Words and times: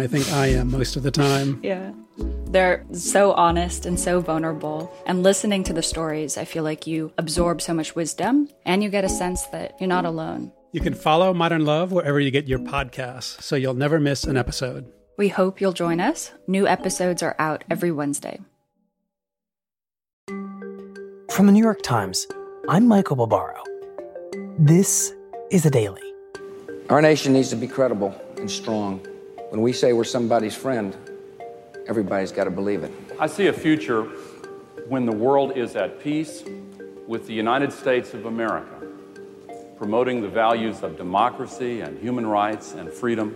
I 0.00 0.06
think 0.06 0.32
I 0.32 0.46
am 0.46 0.70
most 0.70 0.96
of 0.96 1.02
the 1.02 1.10
time. 1.10 1.60
Yeah. 1.62 1.92
They're 2.46 2.86
so 2.92 3.32
honest 3.32 3.84
and 3.84 4.00
so 4.00 4.20
vulnerable. 4.20 4.90
And 5.04 5.22
listening 5.22 5.62
to 5.64 5.74
the 5.74 5.82
stories, 5.82 6.38
I 6.38 6.46
feel 6.46 6.64
like 6.64 6.86
you 6.86 7.12
absorb 7.18 7.60
so 7.60 7.74
much 7.74 7.94
wisdom 7.94 8.48
and 8.64 8.82
you 8.82 8.88
get 8.88 9.04
a 9.04 9.10
sense 9.10 9.42
that 9.48 9.76
you're 9.78 9.88
not 9.88 10.06
alone. 10.06 10.52
You 10.72 10.80
can 10.80 10.94
follow 10.94 11.34
Modern 11.34 11.66
Love 11.66 11.92
wherever 11.92 12.18
you 12.18 12.30
get 12.30 12.48
your 12.48 12.60
podcasts, 12.60 13.42
so 13.42 13.56
you'll 13.56 13.74
never 13.74 14.00
miss 14.00 14.24
an 14.24 14.38
episode. 14.38 14.90
We 15.18 15.28
hope 15.28 15.60
you'll 15.60 15.74
join 15.74 16.00
us. 16.00 16.32
New 16.46 16.66
episodes 16.66 17.22
are 17.22 17.36
out 17.38 17.62
every 17.68 17.92
Wednesday. 17.92 18.40
From 20.28 21.46
the 21.46 21.52
New 21.52 21.62
York 21.62 21.82
Times, 21.82 22.26
I'm 22.70 22.88
Michael 22.88 23.16
Barbaro. 23.16 23.62
This 24.58 25.12
is 25.50 25.66
a 25.66 25.70
daily. 25.70 26.02
Our 26.88 27.02
nation 27.02 27.34
needs 27.34 27.50
to 27.50 27.56
be 27.56 27.68
credible 27.68 28.18
and 28.38 28.50
strong. 28.50 29.06
When 29.50 29.62
we 29.62 29.72
say 29.72 29.92
we're 29.92 30.04
somebody's 30.04 30.54
friend, 30.54 30.96
everybody's 31.88 32.30
got 32.30 32.44
to 32.44 32.52
believe 32.52 32.84
it. 32.84 32.92
I 33.18 33.26
see 33.26 33.48
a 33.48 33.52
future 33.52 34.04
when 34.86 35.06
the 35.06 35.12
world 35.12 35.56
is 35.56 35.74
at 35.74 35.98
peace 35.98 36.44
with 37.08 37.26
the 37.26 37.34
United 37.34 37.72
States 37.72 38.14
of 38.14 38.26
America, 38.26 38.86
promoting 39.76 40.20
the 40.22 40.28
values 40.28 40.84
of 40.84 40.96
democracy 40.96 41.80
and 41.80 41.98
human 41.98 42.28
rights 42.28 42.74
and 42.74 42.92
freedom 42.92 43.34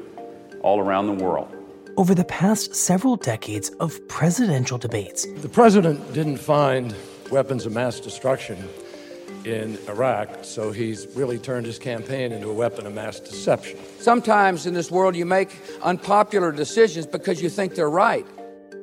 all 0.60 0.78
around 0.78 1.08
the 1.08 1.24
world. 1.24 1.52
Over 1.96 2.14
the 2.14 2.24
past 2.26 2.76
several 2.76 3.16
decades 3.16 3.70
of 3.80 4.06
presidential 4.06 4.78
debates, 4.78 5.26
the 5.26 5.48
president 5.48 6.12
didn't 6.12 6.36
find 6.36 6.94
weapons 7.32 7.66
of 7.66 7.72
mass 7.72 7.98
destruction 7.98 8.68
in 9.46 9.78
Iraq, 9.88 10.28
so 10.42 10.72
he's 10.72 11.06
really 11.14 11.38
turned 11.38 11.66
his 11.66 11.78
campaign 11.78 12.32
into 12.32 12.48
a 12.48 12.52
weapon 12.52 12.86
of 12.86 12.94
mass 12.94 13.20
deception. 13.20 13.78
Sometimes 13.98 14.66
in 14.66 14.74
this 14.74 14.90
world, 14.90 15.14
you 15.14 15.26
make 15.26 15.50
unpopular 15.82 16.52
decisions 16.52 17.06
because 17.06 17.42
you 17.42 17.48
think 17.48 17.74
they're 17.74 17.90
right. 17.90 18.26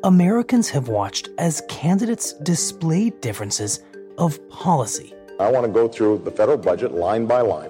Americans 0.03 0.69
have 0.69 0.87
watched 0.87 1.29
as 1.37 1.61
candidates 1.69 2.33
displayed 2.33 3.19
differences 3.21 3.79
of 4.17 4.39
policy. 4.49 5.13
I 5.39 5.49
want 5.51 5.65
to 5.65 5.71
go 5.71 5.87
through 5.87 6.19
the 6.19 6.31
federal 6.31 6.57
budget 6.57 6.91
line 6.91 7.25
by 7.25 7.41
line, 7.41 7.69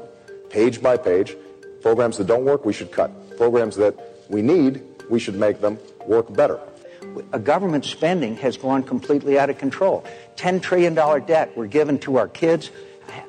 page 0.49 0.81
by 0.81 0.97
page. 0.97 1.35
Programs 1.81 2.17
that 2.17 2.27
don't 2.27 2.45
work, 2.45 2.65
we 2.65 2.73
should 2.73 2.91
cut. 2.91 3.11
Programs 3.37 3.75
that 3.77 3.95
we 4.29 4.41
need, 4.41 4.81
we 5.09 5.19
should 5.19 5.35
make 5.35 5.61
them 5.61 5.77
work 6.05 6.31
better. 6.33 6.59
A 7.33 7.39
government 7.39 7.85
spending 7.85 8.35
has 8.37 8.57
gone 8.57 8.83
completely 8.83 9.37
out 9.39 9.49
of 9.49 9.57
control. 9.57 10.03
$10 10.35 10.61
trillion 10.61 10.93
debt 10.93 11.51
we're 11.55 11.67
given 11.67 11.99
to 11.99 12.17
our 12.17 12.27
kids, 12.27 12.71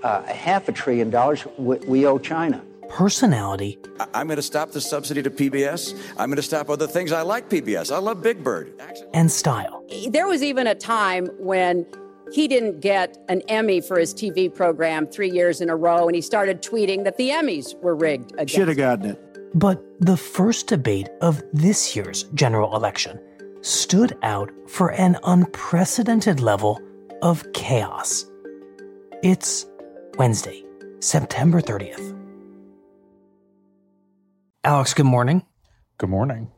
uh, 0.02 0.22
half 0.22 0.68
a 0.68 0.72
trillion 0.72 1.10
dollars 1.10 1.46
we 1.58 2.06
owe 2.06 2.18
China. 2.18 2.62
Personality. 2.88 3.78
I'm 4.12 4.26
going 4.26 4.36
to 4.36 4.42
stop 4.42 4.72
the 4.72 4.80
subsidy 4.80 5.22
to 5.22 5.30
PBS. 5.30 5.98
I'm 6.18 6.28
going 6.28 6.36
to 6.36 6.42
stop 6.42 6.68
other 6.68 6.86
things. 6.86 7.10
I 7.10 7.22
like 7.22 7.48
PBS. 7.48 7.90
I 7.90 7.98
love 7.98 8.22
Big 8.22 8.44
Bird. 8.44 8.72
And 9.14 9.32
style. 9.32 9.82
There 10.10 10.26
was 10.26 10.42
even 10.42 10.66
a 10.66 10.74
time 10.74 11.26
when 11.38 11.86
he 12.32 12.48
didn't 12.48 12.80
get 12.80 13.16
an 13.28 13.40
Emmy 13.48 13.80
for 13.80 13.98
his 13.98 14.12
TV 14.14 14.54
program 14.54 15.06
three 15.06 15.30
years 15.30 15.60
in 15.60 15.70
a 15.70 15.76
row, 15.76 16.06
and 16.06 16.14
he 16.14 16.20
started 16.20 16.62
tweeting 16.62 17.04
that 17.04 17.16
the 17.16 17.30
Emmys 17.30 17.74
were 17.82 17.94
rigged. 17.94 18.32
Should 18.50 18.68
have 18.68 18.76
gotten 18.76 19.12
it. 19.12 19.54
But 19.54 19.82
the 20.00 20.16
first 20.16 20.66
debate 20.66 21.08
of 21.20 21.42
this 21.52 21.94
year's 21.94 22.24
general 22.34 22.74
election 22.74 23.20
stood 23.62 24.16
out 24.22 24.50
for 24.66 24.90
an 24.92 25.16
unprecedented 25.24 26.40
level 26.40 26.80
of 27.22 27.50
chaos. 27.52 28.26
It's 29.22 29.66
Wednesday, 30.18 30.64
September 30.98 31.60
30th. 31.60 32.18
Alex, 34.64 34.94
good 34.94 35.06
morning. 35.06 35.44
Good 35.98 36.10
morning. 36.10 36.50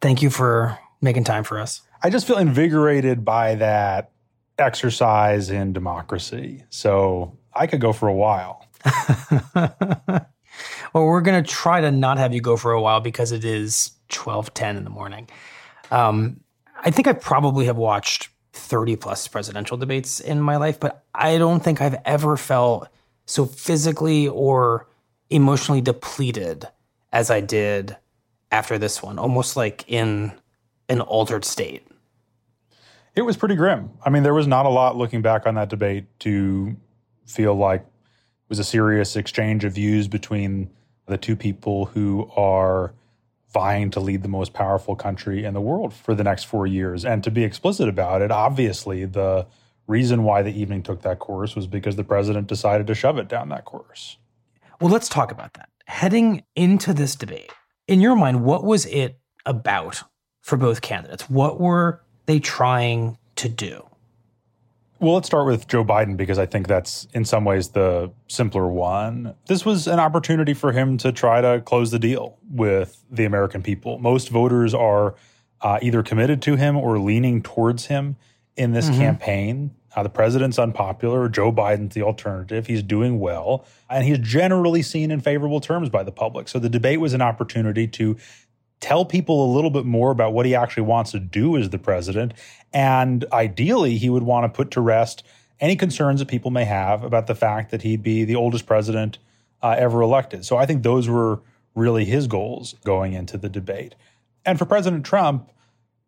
Thank 0.00 0.22
you 0.22 0.30
for 0.30 0.78
making 1.00 1.24
time 1.24 1.42
for 1.44 1.58
us. 1.58 1.82
I 2.02 2.10
just 2.10 2.26
feel 2.26 2.38
invigorated 2.38 3.24
by 3.24 3.56
that 3.56 4.12
exercise 4.58 5.50
in 5.50 5.72
democracy. 5.72 6.64
So 6.70 7.36
I 7.52 7.66
could 7.66 7.80
go 7.80 7.92
for 7.92 8.08
a 8.08 8.14
while. 8.14 8.64
well, 9.54 10.24
we're 10.94 11.20
going 11.20 11.42
to 11.42 11.48
try 11.48 11.80
to 11.80 11.90
not 11.90 12.18
have 12.18 12.32
you 12.32 12.40
go 12.40 12.56
for 12.56 12.72
a 12.72 12.80
while 12.80 13.00
because 13.00 13.32
it 13.32 13.44
is 13.44 13.92
12:10 14.10 14.76
in 14.76 14.84
the 14.84 14.90
morning. 14.90 15.28
Um, 15.90 16.40
I 16.80 16.90
think 16.90 17.06
I 17.06 17.12
probably 17.12 17.66
have 17.66 17.76
watched 17.76 18.28
30 18.52 18.96
plus 18.96 19.26
presidential 19.28 19.76
debates 19.76 20.20
in 20.20 20.40
my 20.40 20.56
life, 20.56 20.78
but 20.78 21.04
I 21.14 21.38
don't 21.38 21.62
think 21.62 21.80
I've 21.80 21.96
ever 22.04 22.36
felt 22.36 22.88
so 23.26 23.44
physically 23.44 24.28
or 24.28 24.88
emotionally 25.30 25.80
depleted 25.80 26.66
as 27.12 27.30
I 27.30 27.40
did 27.40 27.96
after 28.50 28.78
this 28.78 29.02
one, 29.02 29.18
almost 29.18 29.56
like 29.56 29.84
in 29.86 30.32
an 30.88 31.00
altered 31.00 31.44
state. 31.44 31.86
It 33.14 33.22
was 33.22 33.36
pretty 33.36 33.56
grim. 33.56 33.90
I 34.04 34.10
mean, 34.10 34.22
there 34.22 34.34
was 34.34 34.46
not 34.46 34.64
a 34.66 34.70
lot 34.70 34.96
looking 34.96 35.22
back 35.22 35.46
on 35.46 35.54
that 35.56 35.68
debate 35.68 36.06
to 36.20 36.76
feel 37.26 37.54
like 37.54 37.80
it 37.80 38.48
was 38.48 38.58
a 38.58 38.64
serious 38.64 39.16
exchange 39.16 39.64
of 39.64 39.74
views 39.74 40.08
between 40.08 40.70
the 41.06 41.18
two 41.18 41.36
people 41.36 41.86
who 41.86 42.30
are 42.36 42.94
vying 43.52 43.90
to 43.90 44.00
lead 44.00 44.22
the 44.22 44.28
most 44.28 44.52
powerful 44.52 44.94
country 44.94 45.44
in 45.44 45.54
the 45.54 45.60
world 45.60 45.94
for 45.94 46.14
the 46.14 46.24
next 46.24 46.44
four 46.44 46.66
years. 46.66 47.04
And 47.04 47.24
to 47.24 47.30
be 47.30 47.44
explicit 47.44 47.88
about 47.88 48.22
it, 48.22 48.30
obviously, 48.30 49.04
the 49.04 49.46
reason 49.86 50.22
why 50.22 50.42
the 50.42 50.52
evening 50.52 50.82
took 50.82 51.02
that 51.02 51.18
course 51.18 51.56
was 51.56 51.66
because 51.66 51.96
the 51.96 52.04
president 52.04 52.46
decided 52.46 52.86
to 52.86 52.94
shove 52.94 53.18
it 53.18 53.28
down 53.28 53.48
that 53.48 53.64
course. 53.64 54.18
Well, 54.80 54.90
let's 54.90 55.08
talk 55.08 55.32
about 55.32 55.54
that. 55.54 55.70
Heading 55.86 56.44
into 56.54 56.92
this 56.92 57.16
debate, 57.16 57.50
in 57.86 58.00
your 58.00 58.14
mind, 58.14 58.44
what 58.44 58.64
was 58.64 58.84
it 58.86 59.18
about 59.46 60.02
for 60.42 60.58
both 60.58 60.82
candidates? 60.82 61.30
What 61.30 61.58
were 61.58 62.02
they 62.26 62.38
trying 62.38 63.16
to 63.36 63.48
do? 63.48 63.88
Well, 65.00 65.14
let's 65.14 65.28
start 65.28 65.46
with 65.46 65.68
Joe 65.68 65.84
Biden 65.84 66.16
because 66.16 66.38
I 66.40 66.46
think 66.46 66.66
that's 66.66 67.06
in 67.14 67.24
some 67.24 67.44
ways 67.44 67.68
the 67.68 68.10
simpler 68.26 68.66
one. 68.66 69.34
This 69.46 69.64
was 69.64 69.86
an 69.86 70.00
opportunity 70.00 70.54
for 70.54 70.72
him 70.72 70.98
to 70.98 71.12
try 71.12 71.40
to 71.40 71.60
close 71.60 71.92
the 71.92 72.00
deal 72.00 72.36
with 72.50 73.04
the 73.08 73.24
American 73.24 73.62
people. 73.62 73.98
Most 73.98 74.28
voters 74.28 74.74
are 74.74 75.14
uh, 75.60 75.78
either 75.82 76.02
committed 76.02 76.42
to 76.42 76.56
him 76.56 76.76
or 76.76 76.98
leaning 76.98 77.42
towards 77.42 77.86
him 77.86 78.16
in 78.56 78.72
this 78.72 78.88
mm-hmm. 78.88 78.98
campaign. 78.98 79.70
Uh, 79.94 80.02
the 80.02 80.08
president's 80.08 80.58
unpopular. 80.58 81.28
Joe 81.28 81.52
Biden's 81.52 81.94
the 81.94 82.02
alternative. 82.02 82.66
He's 82.66 82.82
doing 82.82 83.20
well, 83.20 83.64
and 83.88 84.04
he's 84.04 84.18
generally 84.18 84.82
seen 84.82 85.10
in 85.10 85.20
favorable 85.20 85.60
terms 85.60 85.88
by 85.88 86.02
the 86.02 86.12
public. 86.12 86.48
So 86.48 86.58
the 86.58 86.68
debate 86.68 87.00
was 87.00 87.14
an 87.14 87.22
opportunity 87.22 87.86
to 87.88 88.16
tell 88.80 89.04
people 89.04 89.44
a 89.44 89.50
little 89.54 89.70
bit 89.70 89.84
more 89.84 90.10
about 90.10 90.32
what 90.32 90.46
he 90.46 90.54
actually 90.54 90.84
wants 90.84 91.10
to 91.12 91.20
do 91.20 91.56
as 91.56 91.70
the 91.70 91.78
president. 91.78 92.34
And 92.72 93.24
ideally, 93.32 93.98
he 93.98 94.08
would 94.08 94.22
want 94.22 94.44
to 94.44 94.56
put 94.56 94.70
to 94.72 94.80
rest 94.80 95.24
any 95.60 95.76
concerns 95.76 96.20
that 96.20 96.28
people 96.28 96.50
may 96.50 96.64
have 96.64 97.02
about 97.02 97.26
the 97.26 97.34
fact 97.34 97.70
that 97.70 97.82
he'd 97.82 98.02
be 98.02 98.24
the 98.24 98.36
oldest 98.36 98.66
president 98.66 99.18
uh, 99.62 99.74
ever 99.76 100.02
elected. 100.02 100.44
So 100.44 100.56
I 100.56 100.66
think 100.66 100.82
those 100.82 101.08
were 101.08 101.40
really 101.74 102.04
his 102.04 102.26
goals 102.26 102.74
going 102.84 103.12
into 103.12 103.36
the 103.36 103.48
debate. 103.48 103.94
And 104.44 104.58
for 104.58 104.64
President 104.64 105.04
Trump, 105.04 105.50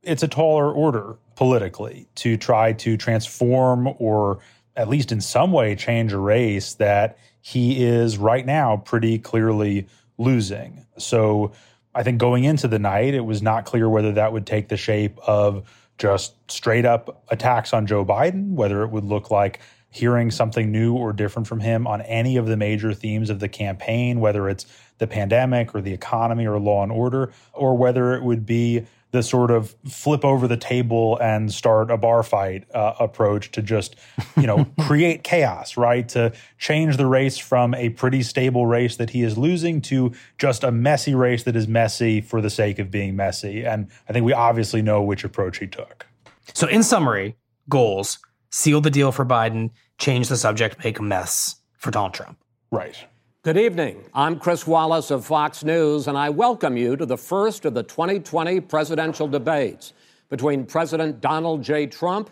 it's 0.03 0.23
a 0.23 0.29
taller 0.29 0.73
order 0.73 1.17
politically 1.37 2.06
to 2.17 2.37
try 2.37 2.73
to 2.75 2.97
transform 2.97 3.89
or 3.99 4.39
at 4.77 4.89
least 4.89 5.12
in 5.12 5.21
some 5.21 5.53
way 5.53 5.75
change 5.75 6.12
a 6.12 6.19
race 6.19 6.75
that 6.75 7.19
he 7.41 7.85
is 7.85 8.19
right 8.19 8.47
now 8.47 8.77
pretty 8.79 9.19
clearly 9.19 9.87
losing. 10.17 10.87
So 10.97 11.53
I 11.95 12.03
think 12.03 12.19
going 12.19 12.45
into 12.45 12.69
the 12.69 12.79
night, 12.79 13.15
it 13.15 13.25
was 13.25 13.43
not 13.43 13.65
clear 13.65 13.89
whether 13.89 14.13
that 14.13 14.33
would 14.33 14.47
take 14.47 14.69
the 14.69 14.77
shape 14.77 15.19
of 15.27 15.69
just 15.99 16.35
straight 16.51 16.87
up 16.87 17.25
attacks 17.29 17.73
on 17.73 17.87
Joe 17.87 18.05
Biden, 18.05 18.53
whether 18.53 18.83
it 18.83 18.89
would 18.89 19.05
look 19.05 19.31
like 19.31 19.61
hearing 19.91 20.31
something 20.31 20.71
new 20.71 20.95
or 20.95 21.13
different 21.13 21.49
from 21.49 21.61
him 21.61 21.87
on 21.87 22.01
any 22.03 22.37
of 22.37 22.47
the 22.47 22.57
major 22.57 22.95
themes 22.95 23.29
of 23.29 23.41
the 23.41 23.49
campaign, 23.49 24.21
whether 24.21 24.49
it's 24.49 24.67
the 24.99 25.07
pandemic 25.07 25.75
or 25.75 25.81
the 25.81 25.93
economy 25.93 26.47
or 26.47 26.61
law 26.61 26.83
and 26.83 26.93
order, 26.93 27.33
or 27.53 27.77
whether 27.77 28.15
it 28.15 28.23
would 28.23 28.47
be 28.47 28.87
the 29.12 29.23
sort 29.23 29.51
of 29.51 29.75
flip 29.89 30.25
over 30.25 30.47
the 30.47 30.57
table 30.57 31.19
and 31.21 31.53
start 31.53 31.91
a 31.91 31.97
bar 31.97 32.23
fight 32.23 32.65
uh, 32.75 32.95
approach 33.01 33.51
to 33.53 33.62
just, 33.62 33.97
you 34.37 34.47
know, 34.47 34.65
create 34.81 35.25
chaos, 35.25 35.77
right? 35.77 36.09
To 36.11 36.33
change 36.59 36.97
the 36.97 37.07
race 37.07 37.37
from 37.39 37.75
a 37.75 37.89
pretty 37.91 38.23
stable 38.23 38.67
race 38.67 38.97
that 38.97 39.11
he 39.11 39.23
is 39.23 39.37
losing 39.37 39.81
to 39.83 40.12
just 40.39 40.62
a 40.62 40.71
messy 40.71 41.15
race 41.15 41.43
that 41.45 41.57
is 41.57 41.67
messy 41.67 42.21
for 42.21 42.41
the 42.41 42.51
sake 42.51 42.79
of 42.79 42.91
being 42.91 43.17
messy. 43.17 43.65
And 43.65 43.89
I 44.09 44.12
think 44.12 44.25
we 44.25 44.33
obviously 44.33 44.83
know 44.83 45.03
which 45.03 45.25
approach 45.25 45.59
he 45.59 45.67
took. 45.67 46.06
So, 46.55 46.67
in 46.67 46.83
summary, 46.83 47.37
goals 47.69 48.19
seal 48.51 48.81
the 48.81 48.91
deal 48.91 49.13
for 49.13 49.25
Biden, 49.25 49.71
change 49.99 50.29
the 50.29 50.37
subject, 50.37 50.83
make 50.85 50.99
a 50.99 51.03
mess 51.03 51.56
for 51.79 51.91
Donald 51.91 52.15
Trump. 52.15 52.39
Right. 52.71 52.97
Good 53.43 53.57
evening. 53.57 54.05
I'm 54.13 54.39
Chris 54.39 54.67
Wallace 54.67 55.11
of 55.11 55.25
Fox 55.25 55.65
News, 55.65 56.09
and 56.09 56.19
I 56.19 56.29
welcome 56.29 56.77
you 56.77 56.95
to 56.95 57.07
the 57.07 57.17
first 57.17 57.65
of 57.65 57.73
the 57.73 57.83
2020 57.83 58.61
presidential 58.61 59.27
debates 59.27 59.95
between 60.29 60.67
President 60.67 61.23
Donald 61.23 61.63
J. 61.63 61.87
Trump 61.87 62.29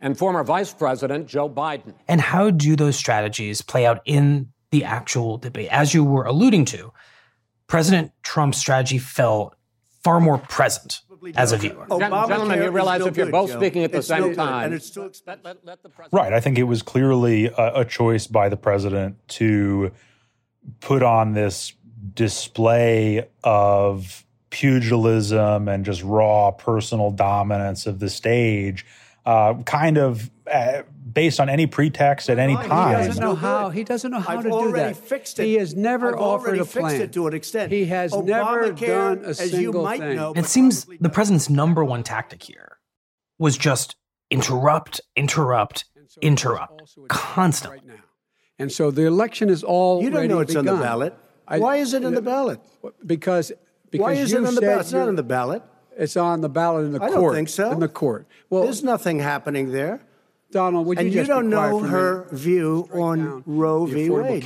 and 0.00 0.18
former 0.18 0.42
Vice 0.42 0.74
President 0.74 1.28
Joe 1.28 1.48
Biden. 1.48 1.94
And 2.08 2.20
how 2.20 2.50
do 2.50 2.74
those 2.74 2.96
strategies 2.96 3.62
play 3.62 3.86
out 3.86 4.00
in 4.04 4.48
the 4.72 4.82
actual 4.82 5.38
debate? 5.38 5.68
As 5.70 5.94
you 5.94 6.02
were 6.02 6.24
alluding 6.24 6.64
to, 6.64 6.92
President 7.68 8.10
Trump's 8.24 8.58
strategy 8.58 8.98
felt 8.98 9.54
far 10.02 10.18
more 10.18 10.38
present 10.38 11.02
as 11.36 11.52
a 11.52 11.56
viewer. 11.56 11.86
Gentlemen, 11.88 12.60
you 12.60 12.70
realize 12.72 13.06
if 13.06 13.16
you're 13.16 13.30
both 13.30 13.50
Joe. 13.50 13.58
speaking 13.58 13.84
at 13.84 13.92
the 13.92 13.98
it's 13.98 14.08
same 14.08 14.22
no 14.22 14.34
time. 14.34 14.64
And 14.64 14.74
it's 14.74 14.90
too 14.90 15.08
let, 15.24 15.44
let, 15.44 15.64
let 15.64 15.78
right. 16.10 16.32
I 16.32 16.40
think 16.40 16.58
it 16.58 16.64
was 16.64 16.82
clearly 16.82 17.46
a, 17.46 17.82
a 17.82 17.84
choice 17.84 18.26
by 18.26 18.48
the 18.48 18.56
president 18.56 19.16
to 19.28 19.92
put 20.80 21.02
on 21.02 21.32
this 21.32 21.72
display 22.14 23.26
of 23.44 24.24
pugilism 24.50 25.68
and 25.68 25.84
just 25.84 26.02
raw 26.02 26.50
personal 26.50 27.10
dominance 27.10 27.86
of 27.86 27.98
the 27.98 28.10
stage, 28.10 28.84
uh, 29.24 29.54
kind 29.64 29.96
of 29.96 30.30
uh, 30.50 30.82
based 31.12 31.40
on 31.40 31.48
any 31.48 31.66
pretext 31.66 32.28
at 32.28 32.38
any 32.38 32.54
time. 32.54 33.00
He 33.00 33.06
doesn't 33.06 33.22
know 33.22 33.34
how. 33.34 33.70
He 33.70 33.84
doesn't 33.84 34.10
know 34.10 34.20
how 34.20 34.38
I've 34.38 34.44
to 34.44 34.50
do 34.50 34.72
that. 34.72 34.96
Fixed 34.96 35.38
it. 35.38 35.46
He 35.46 35.54
has 35.54 35.74
never 35.74 36.14
I've 36.14 36.20
offered 36.20 36.58
a 36.58 36.64
plan. 36.64 36.90
Fixed 36.90 37.02
it 37.02 37.12
to 37.14 37.26
an 37.26 37.34
extent. 37.34 37.72
He 37.72 37.86
has 37.86 38.12
Obamacare, 38.12 38.26
never 38.26 38.72
done 38.72 39.24
a 39.24 39.28
as 39.28 39.38
single 39.38 39.60
you 39.60 39.72
might 39.72 40.00
thing. 40.00 40.16
Know, 40.16 40.32
it 40.34 40.46
seems 40.46 40.86
the 41.00 41.08
president's 41.08 41.48
number 41.48 41.84
one 41.84 42.02
tactic 42.02 42.42
here 42.42 42.78
was 43.38 43.56
just 43.56 43.96
interrupt, 44.30 45.00
interrupt, 45.16 45.84
interrupt 46.20 46.96
constantly. 47.08 47.80
And 48.58 48.70
so 48.70 48.90
the 48.90 49.06
election 49.06 49.48
is 49.48 49.64
all 49.64 50.02
You 50.02 50.10
don't 50.10 50.28
know 50.28 50.40
it's 50.40 50.52
begun. 50.54 50.68
on 50.68 50.78
the 50.78 50.82
ballot. 50.84 51.14
I, 51.48 51.58
Why 51.58 51.76
is 51.76 51.94
it 51.94 52.04
on 52.04 52.14
the 52.14 52.22
ballot? 52.22 52.60
Because 53.04 53.52
because 53.90 54.02
Why 54.04 54.12
is 54.14 54.32
it 54.32 54.44
on 54.44 54.54
the 54.54 54.60
ballot? 54.60 54.80
It's 54.80 54.92
not 54.92 55.08
on 55.08 55.16
the 55.16 55.22
ballot. 55.22 55.62
It's 55.98 56.16
on 56.16 56.40
the 56.40 56.48
ballot 56.48 56.86
in 56.86 56.92
the 56.92 57.02
I 57.02 57.08
court. 57.08 57.20
don't 57.20 57.34
think 57.34 57.48
so. 57.50 57.70
In 57.72 57.80
the 57.80 57.88
court. 57.88 58.26
Well, 58.48 58.62
There's 58.62 58.82
nothing 58.82 59.18
happening 59.18 59.72
there. 59.72 60.00
Donald, 60.52 60.86
would 60.86 60.98
you 60.98 61.06
and 61.06 61.12
just 61.12 61.28
you 61.28 61.34
don't 61.34 61.48
know 61.48 61.80
her 61.80 62.26
view 62.30 62.88
on 62.92 63.18
down 63.18 63.42
Roe 63.46 63.86
v. 63.86 64.10
Wade. 64.10 64.42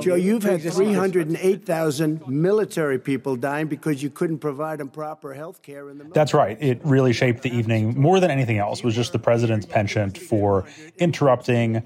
Joe, 0.00 0.14
you've 0.14 0.44
had 0.44 0.62
308,000 0.62 2.26
military 2.28 2.98
people 2.98 3.36
dying 3.36 3.66
because 3.66 4.02
you 4.02 4.10
couldn't 4.10 4.38
provide 4.38 4.78
them 4.78 4.88
proper 4.88 5.34
health 5.34 5.60
care 5.62 5.90
in 5.90 5.98
the 5.98 6.04
military. 6.04 6.12
That's 6.14 6.34
right. 6.34 6.56
It 6.60 6.80
really 6.84 7.12
shaped 7.12 7.42
the 7.42 7.54
evening 7.54 8.00
more 8.00 8.20
than 8.20 8.30
anything 8.30 8.58
else 8.58 8.82
was 8.82 8.94
just 8.94 9.12
the 9.12 9.18
president's 9.18 9.66
penchant 9.66 10.16
for 10.16 10.66
interrupting, 10.98 11.82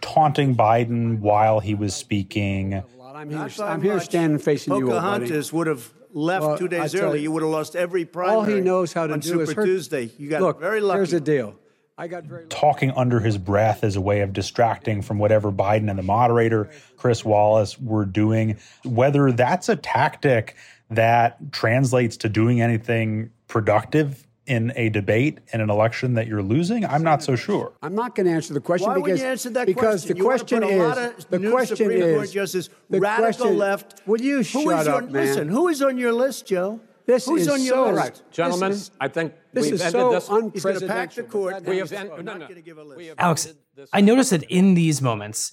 taunting 0.00 0.56
Biden 0.56 1.20
while 1.20 1.60
he 1.60 1.74
was 1.74 1.94
speaking. 1.94 2.82
I'm 3.14 3.30
here, 3.30 3.48
I'm 3.62 3.82
here 3.82 4.00
standing 4.00 4.38
facing 4.38 4.72
you, 4.74 4.84
old 4.90 4.90
buddy. 5.00 5.26
Pocahontas 5.26 5.52
would 5.52 5.66
have 5.66 5.92
left 6.12 6.44
Well, 6.46 6.58
two 6.58 6.66
days 6.68 6.92
tell 6.92 7.04
early. 7.10 7.18
you, 7.18 7.24
You 7.24 7.32
would 7.32 7.42
have 7.42 7.52
lost 7.52 7.76
every 7.76 8.04
primary. 8.04 8.36
All 8.36 8.44
he 8.44 8.60
knows 8.60 8.92
how 8.92 9.06
to 9.06 9.12
on 9.12 9.20
do 9.20 9.28
Super 9.28 9.42
is 9.42 9.52
hurt. 9.52 9.64
Tuesday. 9.66 10.10
You 10.18 10.28
got 10.30 10.40
Look, 10.42 10.60
very 10.60 10.80
lucky. 10.80 10.98
here's 10.98 11.10
the 11.10 11.20
deal. 11.20 11.54
I 12.02 12.08
got 12.08 12.24
very 12.24 12.46
talking 12.46 12.90
under 12.90 13.20
his 13.20 13.38
breath 13.38 13.84
as 13.84 13.94
a 13.94 14.00
way 14.00 14.22
of 14.22 14.32
distracting 14.32 15.02
from 15.02 15.20
whatever 15.20 15.52
Biden 15.52 15.88
and 15.88 15.96
the 15.96 16.02
moderator, 16.02 16.68
Chris 16.96 17.24
Wallace, 17.24 17.78
were 17.78 18.04
doing. 18.04 18.56
Whether 18.84 19.30
that's 19.30 19.68
a 19.68 19.76
tactic 19.76 20.56
that 20.90 21.52
translates 21.52 22.16
to 22.18 22.28
doing 22.28 22.60
anything 22.60 23.30
productive 23.46 24.26
in 24.46 24.72
a 24.74 24.88
debate 24.88 25.38
in 25.52 25.60
an 25.60 25.70
election 25.70 26.14
that 26.14 26.26
you're 26.26 26.42
losing, 26.42 26.84
I'm 26.84 27.04
not 27.04 27.22
so 27.22 27.36
sure. 27.36 27.72
I'm 27.82 27.94
not 27.94 28.16
going 28.16 28.26
to 28.26 28.32
answer 28.32 28.52
the 28.52 28.60
question 28.60 28.88
Why 28.88 28.96
because 28.96 29.20
you 29.20 29.26
answer 29.26 29.50
that 29.50 29.68
because 29.68 30.04
question? 30.04 30.08
the 30.08 30.18
You 30.18 30.24
question 30.24 30.60
put 30.60 30.68
is 30.68 31.24
the 31.26 31.50
question 31.52 31.76
Supreme 31.76 32.02
is 32.02 32.16
Court 32.16 32.30
justices, 32.32 32.70
the 32.90 32.98
radical 32.98 33.30
question- 33.32 33.58
left. 33.58 34.02
Will 34.06 34.20
you 34.20 34.42
shut 34.42 34.80
is 34.80 34.86
your, 34.86 34.96
up, 34.96 35.04
man? 35.04 35.12
Listen, 35.12 35.48
who 35.48 35.68
is 35.68 35.80
on 35.80 35.96
your 35.98 36.12
list, 36.12 36.48
Joe? 36.48 36.80
This 37.06 37.26
Who's 37.26 37.42
is 37.42 37.48
on 37.48 37.62
your 37.62 37.74
so 37.74 37.84
list? 37.90 37.98
Right, 37.98 38.22
gentlemen, 38.30 38.72
is- 38.72 38.90
I 39.00 39.08
think 39.08 39.34
this 39.52 39.64
we've 39.64 39.74
is 39.74 39.80
ended 39.82 40.00
so 40.00 40.12
this. 40.12 40.28
He's 40.54 40.62
going 40.62 40.80
to 40.80 40.86
pack 40.86 41.12
the 41.14 41.22
unprecedented. 41.22 41.30
court. 41.30 41.64
We 41.64 41.78
have 41.78 41.90
he's 41.90 41.98
en- 41.98 42.08
no, 42.08 42.16
not 42.16 42.38
no. 42.38 42.46
going 42.46 42.54
to 42.54 42.62
give 42.62 42.78
a 42.78 42.84
list. 42.84 42.96
We 42.98 43.06
have 43.06 43.16
Alex, 43.18 43.52
I 43.92 44.00
noticed 44.00 44.30
that 44.30 44.44
in 44.44 44.74
these 44.74 45.02
moments, 45.02 45.52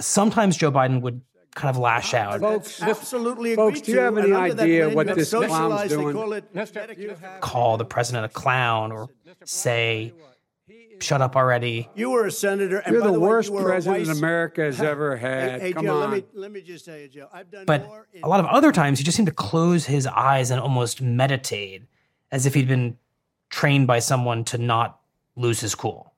sometimes 0.00 0.56
Joe 0.56 0.70
Biden 0.70 1.00
would 1.02 1.22
kind 1.54 1.74
of 1.74 1.80
lash 1.80 2.14
out. 2.14 2.40
Folks, 2.40 2.80
Absolutely 2.82 3.56
folks, 3.56 3.80
do 3.80 3.92
you 3.92 3.98
have 3.98 4.16
any 4.18 4.28
and 4.28 4.36
under 4.36 4.54
that 4.54 4.62
idea 4.62 4.88
what 4.90 5.06
this 5.14 5.32
have 5.32 5.44
clown's 5.44 5.90
doing? 5.90 6.14
call 6.14 6.32
call 7.40 7.76
the 7.76 7.84
president 7.84 8.24
a 8.24 8.28
clown 8.28 8.92
or 8.92 9.08
say, 9.44 10.12
shut 11.02 11.20
up 11.20 11.36
already. 11.36 11.88
You 11.94 12.10
were 12.10 12.26
a 12.26 12.30
senator. 12.32 12.78
And 12.78 12.92
You're 12.94 13.02
by 13.02 13.10
the 13.10 13.20
way, 13.20 13.28
worst 13.28 13.50
you 13.52 13.60
president 13.60 14.06
vice- 14.06 14.18
America 14.18 14.62
has 14.62 14.80
ever 14.80 15.16
had. 15.16 15.30
Hey, 15.60 15.60
hey, 15.60 15.72
Come 15.72 15.84
Joe, 15.84 16.02
on. 16.02 16.10
Let 16.10 16.10
me, 16.10 16.24
let 16.34 16.50
me 16.52 16.60
just 16.60 16.84
tell 16.84 16.96
you, 16.96 17.08
Joe. 17.08 17.28
I've 17.32 17.50
done 17.50 17.64
But 17.66 17.86
more 17.86 18.06
in 18.12 18.22
a 18.22 18.28
lot 18.28 18.40
of 18.40 18.46
other 18.46 18.72
times, 18.72 18.98
he 18.98 19.04
just 19.04 19.16
seemed 19.16 19.28
to 19.28 19.34
close 19.34 19.86
his 19.86 20.06
eyes 20.06 20.50
and 20.50 20.60
almost 20.60 21.00
meditate 21.00 21.82
as 22.30 22.46
if 22.46 22.54
he'd 22.54 22.68
been 22.68 22.96
trained 23.48 23.86
by 23.86 23.98
someone 23.98 24.44
to 24.44 24.58
not 24.58 25.00
lose 25.36 25.60
his 25.60 25.74
cool. 25.74 26.12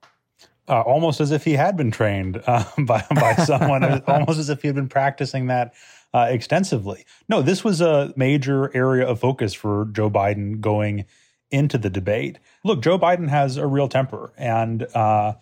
Uh, 0.68 0.80
almost 0.82 1.20
as 1.20 1.32
if 1.32 1.44
he 1.44 1.52
had 1.54 1.76
been 1.76 1.90
trained 1.90 2.40
uh, 2.46 2.64
by, 2.78 3.04
by 3.14 3.34
someone, 3.36 4.02
almost 4.06 4.38
as 4.38 4.48
if 4.48 4.62
he 4.62 4.68
had 4.68 4.74
been 4.74 4.88
practicing 4.88 5.46
that 5.48 5.74
uh, 6.14 6.26
extensively. 6.30 7.04
No, 7.28 7.42
this 7.42 7.64
was 7.64 7.80
a 7.80 8.12
major 8.16 8.74
area 8.76 9.06
of 9.06 9.18
focus 9.20 9.54
for 9.54 9.88
Joe 9.92 10.10
Biden 10.10 10.60
going 10.60 11.04
into 11.50 11.78
the 11.78 11.90
debate. 11.90 12.38
Look, 12.64 12.80
Joe 12.80 12.98
Biden 12.98 13.28
has 13.28 13.56
a 13.56 13.66
real 13.66 13.88
temper, 13.88 14.32
and 14.36 14.84
uh, 14.94 15.34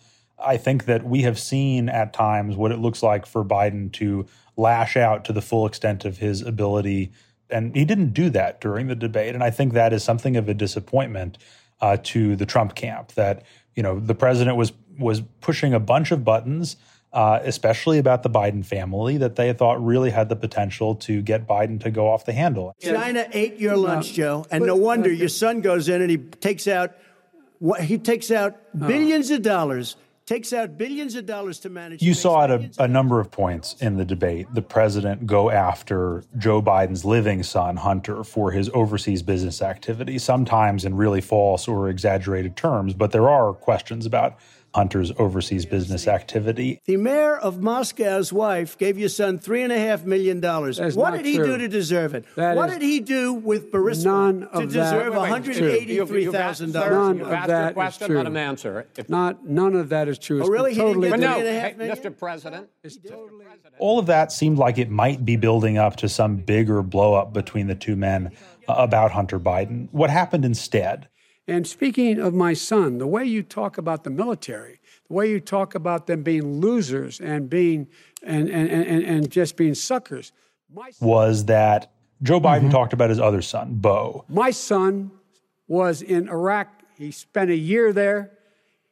I 0.43 0.57
think 0.57 0.85
that 0.85 1.05
we 1.05 1.21
have 1.21 1.39
seen 1.39 1.87
at 1.87 2.13
times 2.13 2.55
what 2.55 2.71
it 2.71 2.79
looks 2.79 3.03
like 3.03 3.25
for 3.25 3.45
Biden 3.45 3.91
to 3.93 4.25
lash 4.57 4.97
out 4.97 5.25
to 5.25 5.33
the 5.33 5.41
full 5.41 5.65
extent 5.65 6.03
of 6.03 6.17
his 6.17 6.41
ability. 6.41 7.11
And 7.49 7.75
he 7.75 7.85
didn't 7.85 8.13
do 8.13 8.29
that 8.31 8.59
during 8.59 8.87
the 8.87 8.95
debate. 8.95 9.35
And 9.35 9.43
I 9.43 9.51
think 9.51 9.73
that 9.73 9.93
is 9.93 10.03
something 10.03 10.35
of 10.35 10.49
a 10.49 10.53
disappointment 10.53 11.37
uh, 11.79 11.97
to 12.03 12.35
the 12.35 12.45
Trump 12.45 12.75
camp 12.75 13.11
that, 13.13 13.43
you 13.75 13.83
know, 13.83 13.99
the 13.99 14.15
president 14.15 14.57
was 14.57 14.73
was 14.99 15.21
pushing 15.41 15.73
a 15.73 15.79
bunch 15.79 16.11
of 16.11 16.23
buttons, 16.23 16.75
uh, 17.13 17.39
especially 17.43 17.97
about 17.97 18.23
the 18.23 18.29
Biden 18.29 18.63
family, 18.63 19.17
that 19.17 19.35
they 19.35 19.51
thought 19.53 19.83
really 19.83 20.11
had 20.11 20.29
the 20.29 20.35
potential 20.35 20.95
to 20.95 21.21
get 21.21 21.47
Biden 21.47 21.79
to 21.81 21.89
go 21.89 22.09
off 22.09 22.25
the 22.25 22.33
handle. 22.33 22.75
China 22.79 23.27
ate 23.31 23.57
your 23.57 23.77
lunch, 23.77 24.13
Joe, 24.13 24.45
and 24.51 24.65
no 24.65 24.75
wonder 24.75 25.11
your 25.11 25.29
son 25.29 25.61
goes 25.61 25.89
in 25.89 26.01
and 26.01 26.11
he 26.11 26.17
takes 26.17 26.67
out 26.67 26.93
what 27.61 27.81
he 27.81 27.97
takes 27.99 28.31
out 28.31 28.55
oh. 28.81 28.87
billions 28.87 29.29
of 29.29 29.43
dollars, 29.43 29.95
takes 30.25 30.51
out 30.51 30.79
billions 30.79 31.13
of 31.15 31.27
dollars 31.27 31.59
to 31.59 31.69
manage. 31.69 32.01
You 32.01 32.13
to 32.13 32.19
saw 32.19 32.43
at 32.43 32.51
a, 32.51 32.71
a 32.79 32.87
number 32.87 33.19
of 33.19 33.29
points 33.29 33.75
in 33.79 33.97
the 33.97 34.05
debate 34.05 34.47
the 34.53 34.63
president 34.63 35.27
go 35.27 35.51
after 35.51 36.23
Joe 36.39 36.61
Biden's 36.61 37.05
living 37.05 37.43
son, 37.43 37.77
Hunter, 37.77 38.23
for 38.23 38.51
his 38.51 38.71
overseas 38.73 39.21
business 39.21 39.61
activity, 39.61 40.17
sometimes 40.17 40.85
in 40.85 40.95
really 40.95 41.21
false 41.21 41.67
or 41.67 41.87
exaggerated 41.87 42.55
terms, 42.57 42.95
but 42.95 43.11
there 43.11 43.29
are 43.29 43.53
questions 43.53 44.07
about 44.07 44.39
Hunter's 44.73 45.11
overseas 45.17 45.65
business 45.65 46.07
activity. 46.07 46.81
The 46.85 46.97
mayor 46.97 47.35
of 47.37 47.61
Moscow's 47.61 48.31
wife 48.31 48.77
gave 48.77 48.97
your 48.97 49.09
son 49.09 49.37
three 49.37 49.63
and 49.63 49.71
a 49.71 49.77
half 49.77 50.05
million 50.05 50.39
dollars. 50.39 50.79
What 50.95 51.11
did 51.11 51.25
he 51.25 51.35
true. 51.35 51.45
do 51.45 51.57
to 51.57 51.67
deserve 51.67 52.13
it? 52.15 52.25
That 52.35 52.55
what 52.55 52.69
is 52.69 52.75
did 52.75 52.81
he 52.83 52.99
do 53.01 53.33
with 53.33 53.71
Burisma 53.71 54.03
none 54.05 54.39
to 54.41 54.47
of 54.49 54.71
deserve 54.71 55.07
is 55.13 55.17
one 55.19 55.29
hundred 55.29 55.57
true. 55.57 55.67
eighty-three 55.69 56.27
thousand 56.27 56.71
None? 56.71 57.17
You've 57.17 57.27
of 57.27 57.33
asked 57.33 57.47
that 57.47 57.59
your 57.59 57.67
is 57.69 57.73
question, 57.73 58.07
true. 58.07 58.17
let 58.17 58.27
him 58.27 58.37
answer. 58.37 58.87
If, 58.97 59.09
Not 59.09 59.45
none 59.45 59.75
of 59.75 59.89
that 59.89 60.07
is 60.07 60.17
true. 60.17 60.39
It's 60.39 60.47
Oh, 60.47 60.51
really? 60.51 60.73
He 60.73 60.79
didn't 60.81 61.01
get 61.01 61.09
three 61.11 61.19
no, 61.19 61.39
and 61.39 61.47
a 61.47 61.59
half 61.59 61.75
hey. 61.77 61.89
Mr. 62.09 62.17
President, 62.17 62.69
All 63.79 63.99
of 63.99 64.05
that 64.05 64.31
seemed 64.31 64.57
like 64.57 64.77
it 64.77 64.89
might 64.89 65.25
be 65.25 65.35
building 65.35 65.77
up 65.77 65.97
to 65.97 66.09
some 66.09 66.37
bigger 66.37 66.81
blowup 66.83 67.33
between 67.33 67.67
the 67.67 67.75
two 67.75 67.95
men 67.95 68.31
uh, 68.67 68.73
about 68.77 69.11
Hunter 69.11 69.39
Biden. 69.39 69.89
What 69.91 70.09
happened 70.09 70.45
instead? 70.45 71.09
And 71.51 71.67
speaking 71.67 72.17
of 72.17 72.33
my 72.33 72.53
son, 72.53 72.97
the 72.97 73.05
way 73.05 73.25
you 73.25 73.43
talk 73.43 73.77
about 73.77 74.05
the 74.05 74.09
military, 74.09 74.79
the 75.09 75.13
way 75.13 75.29
you 75.29 75.41
talk 75.41 75.75
about 75.75 76.07
them 76.07 76.23
being 76.23 76.61
losers 76.61 77.19
and 77.19 77.49
being 77.49 77.89
and 78.23 78.49
and, 78.49 78.71
and, 78.71 79.03
and 79.03 79.29
just 79.29 79.57
being 79.57 79.75
suckers. 79.75 80.31
My, 80.73 80.91
was 81.01 81.45
that 81.45 81.91
Joe 82.23 82.39
Biden 82.39 82.61
mm-hmm. 82.61 82.69
talked 82.69 82.93
about 82.93 83.09
his 83.09 83.19
other 83.19 83.41
son, 83.41 83.73
Bo. 83.73 84.23
my 84.29 84.51
son 84.51 85.11
was 85.67 86.01
in 86.01 86.29
Iraq. 86.29 86.69
He 86.97 87.11
spent 87.11 87.51
a 87.51 87.55
year 87.55 87.91
there. 87.91 88.31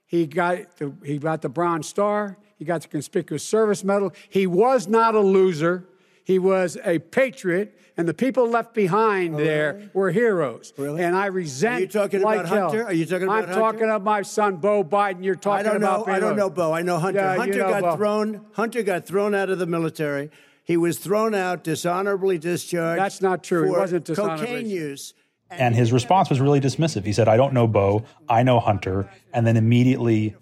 He 0.06 0.25
got 0.25 0.75
the 0.75 0.94
he 1.06 1.18
got 1.18 1.42
the 1.42 1.50
Bronze 1.50 1.88
Star. 1.88 2.38
He 2.58 2.66
got 2.66 2.82
the 2.82 2.89
Conspicuous 2.89 3.42
Service 3.42 3.86
Medal. 3.86 4.12
He 4.28 4.46
was 4.48 4.86
not 4.89 5.16
a 5.16 5.22
loser. 5.22 5.88
He 6.29 6.38
was 6.38 6.77
a 6.86 7.00
patriot, 7.00 7.75
and 7.98 8.07
the 8.07 8.13
people 8.13 8.48
left 8.48 8.75
behind 8.75 9.33
oh, 9.33 9.38
there 9.39 9.89
were 9.95 10.12
heroes. 10.12 10.74
Really? 10.77 11.03
And 11.03 11.15
I 11.15 11.25
resent. 11.25 11.77
Are 11.77 11.79
you 11.79 11.88
talking 11.88 12.21
like 12.21 12.41
about 12.41 12.50
Hunter? 12.50 12.77
hell. 12.77 12.88
Are 12.89 12.93
you 12.93 13.07
talking 13.07 13.24
about 13.24 13.38
I'm 13.38 13.45
Hunter? 13.45 13.59
talking 13.59 13.83
about 13.86 14.03
my 14.03 14.21
son, 14.21 14.57
Bo 14.57 14.83
Biden. 14.83 15.24
You're 15.24 15.33
talking 15.33 15.62
I 15.62 15.63
talking 15.63 15.81
don't 15.81 15.89
about. 15.89 16.05
know. 16.05 16.13
I 16.13 16.19
don't 16.19 16.36
know, 16.36 16.51
Bo. 16.51 16.71
I 16.71 16.83
know 16.83 17.00
Hunter. 17.00 17.19
Yeah, 17.19 17.33
you 17.33 17.39
Hunter 17.39 17.57
know 17.57 17.69
got 17.69 17.81
Bo. 17.81 17.95
thrown. 17.95 18.45
Hunter 18.53 18.83
got 18.83 19.07
thrown 19.07 19.33
out 19.33 19.50
of 19.50 19.57
the 19.57 19.65
military. 19.65 20.29
He 20.63 20.77
was 20.77 21.00
thrown 21.00 21.33
out, 21.33 21.63
dishonorably 21.63 22.38
discharged. 22.38 23.01
That's 23.01 23.24
not 23.24 23.43
true. 23.43 23.63
He 23.63 23.71
wasn't 23.71 24.05
dishonorably 24.05 24.45
cocaine 24.45 24.69
use. 24.69 25.15
And 25.50 25.74
his 25.74 25.91
response 25.91 26.29
was 26.29 26.39
really 26.39 26.62
dismissive. 26.62 27.05
He 27.05 27.13
said, 27.13 27.27
I 27.27 27.38
don't 27.38 27.55
know 27.55 27.65
Bo, 27.65 28.05
I 28.29 28.43
know 28.43 28.59
Hunter, 28.59 29.09
and 29.33 29.48
then 29.48 29.57
immediately 29.57 30.36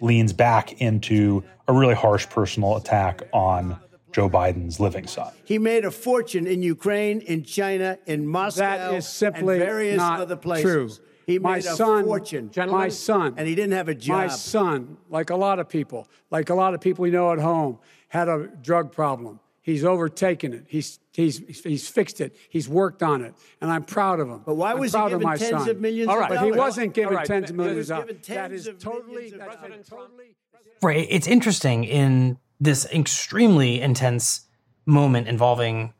leans 0.00 0.32
back 0.32 0.80
into 0.80 1.42
a 1.66 1.72
really 1.72 1.94
harsh 1.94 2.28
personal 2.28 2.76
attack 2.76 3.22
on 3.32 3.76
Joe 4.12 4.28
Biden's 4.28 4.78
living 4.78 5.06
son. 5.06 5.32
He 5.44 5.58
made 5.58 5.84
a 5.84 5.90
fortune 5.90 6.46
in 6.46 6.62
Ukraine, 6.62 7.20
in 7.20 7.44
China, 7.44 7.98
in 8.06 8.26
Moscow, 8.26 8.60
That 8.60 8.94
is 8.94 9.08
simply 9.08 9.54
and 9.56 9.64
various 9.64 9.96
not 9.96 10.20
other 10.20 10.36
places. 10.36 10.64
true. 10.98 11.06
He 11.26 11.38
my 11.38 11.56
made 11.56 11.58
a 11.66 11.74
son, 11.76 12.04
fortune. 12.04 12.50
My 12.56 12.88
son, 12.88 13.34
and 13.36 13.46
he 13.46 13.54
didn't 13.54 13.72
have 13.72 13.88
a 13.88 13.94
job. 13.94 14.16
My 14.16 14.28
son, 14.28 14.96
like 15.08 15.30
a 15.30 15.36
lot 15.36 15.58
of 15.60 15.68
people, 15.68 16.08
like 16.30 16.50
a 16.50 16.54
lot 16.54 16.74
of 16.74 16.80
people 16.80 17.02
we 17.02 17.10
know 17.10 17.32
at 17.32 17.38
home, 17.38 17.78
had 18.08 18.28
a 18.28 18.48
drug 18.60 18.92
problem. 18.92 19.38
He's 19.62 19.84
overtaken 19.84 20.52
it. 20.52 20.64
He's 20.68 20.98
he's 21.12 21.38
he's 21.62 21.88
fixed 21.88 22.20
it. 22.20 22.36
He's 22.48 22.68
worked 22.68 23.02
on 23.04 23.22
it, 23.22 23.34
and 23.60 23.70
I'm 23.70 23.84
proud 23.84 24.18
of 24.18 24.28
him. 24.28 24.42
But 24.44 24.56
why 24.56 24.72
I'm 24.72 24.80
was 24.80 24.90
he 24.90 24.96
proud 24.98 25.12
of 25.12 25.20
given 25.20 25.24
my 25.28 25.36
tens 25.36 25.50
son. 25.62 25.68
of 25.70 25.80
millions 25.80 26.08
All 26.08 26.16
of 26.16 26.20
right, 26.22 26.28
but 26.30 26.44
he 26.44 26.50
wasn't 26.50 26.92
given 26.94 27.10
All 27.14 27.18
right, 27.18 27.26
tens 27.26 27.50
of 27.50 27.56
millions 27.56 27.88
of 27.88 27.98
dollars. 27.98 28.08
That 28.08 28.22
tens 28.24 28.66
of 28.66 28.78
totally, 28.80 29.26
of 29.32 29.38
that's 29.38 29.56
dollars. 29.56 29.86
totally. 29.88 30.34
Right. 30.82 31.06
It's 31.08 31.28
interesting 31.28 31.84
in 31.84 32.38
this 32.62 32.86
extremely 32.86 33.80
intense 33.80 34.42
moment 34.86 35.26
involving 35.26 35.92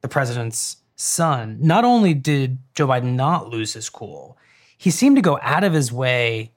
the 0.00 0.08
president's 0.08 0.78
son. 0.94 1.58
Not 1.60 1.84
only 1.84 2.14
did 2.14 2.58
Joe 2.74 2.86
Biden 2.86 3.14
not 3.14 3.50
lose 3.50 3.74
his 3.74 3.90
cool, 3.90 4.38
he 4.78 4.90
seemed 4.90 5.16
to 5.16 5.22
go 5.22 5.38
out 5.42 5.62
of 5.62 5.74
his 5.74 5.92
way 5.92 6.52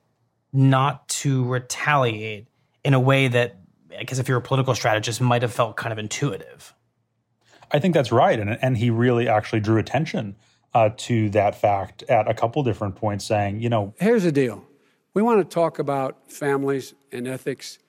not 0.54 1.08
to 1.10 1.44
retaliate 1.46 2.48
in 2.86 2.94
a 2.94 3.00
way 3.00 3.28
that 3.28 3.58
I 3.98 4.04
guess 4.04 4.18
if 4.18 4.30
you're 4.30 4.38
a 4.38 4.42
political 4.42 4.74
strategist 4.76 5.20
might 5.20 5.42
have 5.42 5.54
felt 5.54 5.76
kind 5.76 5.92
of 5.92 6.00
intuitive. 6.00 6.74
I 7.72 7.80
think 7.80 7.94
that's 7.94 8.12
right. 8.12 8.40
And, 8.40 8.58
and 8.62 8.78
he 8.78 8.90
really 8.90 9.28
actually 9.28 9.60
drew 9.60 9.78
attention 9.78 10.38
uh, 10.74 10.92
to 10.96 11.30
that 11.32 11.60
fact 11.60 12.04
at 12.04 12.30
a 12.30 12.34
couple 12.34 12.64
different 12.64 12.96
points, 12.96 13.26
saying, 13.26 13.60
you 13.60 13.70
know, 13.70 13.94
Here's 14.00 14.24
the 14.24 14.32
deal. 14.32 14.66
We 15.14 15.22
want 15.22 15.40
to 15.40 15.54
talk 15.54 15.80
about 15.80 16.32
families 16.32 16.94
and 17.12 17.28
ethics. 17.28 17.80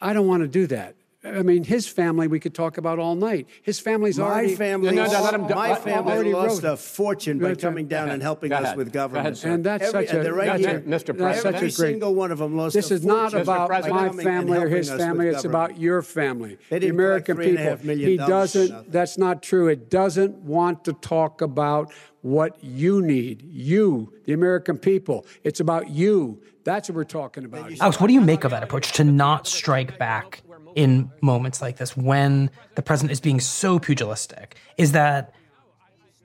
I 0.00 0.12
don't 0.12 0.28
want 0.28 0.42
to 0.42 0.48
do 0.48 0.66
that. 0.68 0.94
I 1.36 1.42
mean, 1.42 1.64
his 1.64 1.86
family 1.86 2.26
we 2.28 2.40
could 2.40 2.54
talk 2.54 2.78
about 2.78 2.98
all 2.98 3.14
night. 3.14 3.46
His 3.62 3.78
family's 3.78 4.18
My 4.18 4.24
already 4.26 4.54
family, 4.54 4.94
No, 4.94 5.04
no, 5.06 5.14
all- 5.16 5.24
let 5.24 5.34
him- 5.34 5.40
my 5.42 5.70
let- 5.70 5.84
family 5.84 6.12
already 6.12 6.32
lost 6.32 6.62
wrote. 6.62 6.72
a 6.72 6.76
fortune 6.76 7.38
by 7.38 7.54
coming 7.54 7.86
down 7.86 8.08
and 8.10 8.22
helping 8.22 8.52
us 8.52 8.76
with 8.76 8.92
government. 8.92 9.36
ahead. 9.38 9.54
And 9.54 9.64
that's 9.64 9.84
Every- 9.92 10.06
such 10.06 10.14
a- 10.26 10.32
right 10.32 10.58
here. 10.60 10.80
Mr. 10.86 11.16
President. 11.16 11.56
Every 11.56 11.70
Such 11.70 11.78
a 11.78 11.82
great- 11.82 11.92
single 11.92 12.14
one 12.14 12.32
of 12.32 12.38
them 12.38 12.56
lost 12.56 12.74
This 12.74 12.90
a 12.90 12.94
is 12.94 13.04
not 13.04 13.34
about 13.34 13.68
my 13.70 14.08
family 14.10 14.58
or 14.58 14.68
his 14.68 14.90
family. 14.90 15.28
It's 15.28 15.44
about 15.44 15.78
your 15.78 16.02
family, 16.02 16.58
They 16.70 16.78
the 16.78 16.88
American 16.88 17.36
collect 17.36 17.38
three 17.38 17.48
and 17.50 17.58
a 17.58 17.60
people. 17.62 17.76
half 17.76 17.84
million 17.84 18.08
He 18.10 18.16
doesn't. 18.16 18.70
nothing. 18.70 18.90
That's 18.90 19.18
not 19.18 19.42
true. 19.42 19.68
It 19.68 19.90
doesn't 19.90 20.36
want 20.38 20.84
to 20.84 20.92
talk 20.94 21.40
about 21.42 21.92
what 22.22 22.56
you 22.62 23.00
need. 23.00 23.42
You, 23.48 24.12
the 24.24 24.32
American 24.32 24.76
people. 24.78 25.24
It's 25.44 25.60
about 25.60 25.88
you. 25.90 26.40
That's 26.64 26.88
what 26.88 26.96
we're 26.96 27.04
talking 27.04 27.44
about. 27.44 27.70
Alex, 27.80 28.00
what 28.00 28.08
do 28.08 28.12
you 28.12 28.20
make 28.20 28.44
of 28.44 28.50
that 28.50 28.62
approach 28.62 28.92
to 28.94 29.04
not 29.04 29.46
strike 29.46 29.98
back 29.98 30.42
in 30.78 31.10
moments 31.20 31.60
like 31.60 31.76
this 31.76 31.96
when 31.96 32.50
the 32.76 32.82
president 32.82 33.12
is 33.12 33.20
being 33.20 33.40
so 33.40 33.78
pugilistic? 33.78 34.56
Is 34.76 34.92
that 34.92 35.34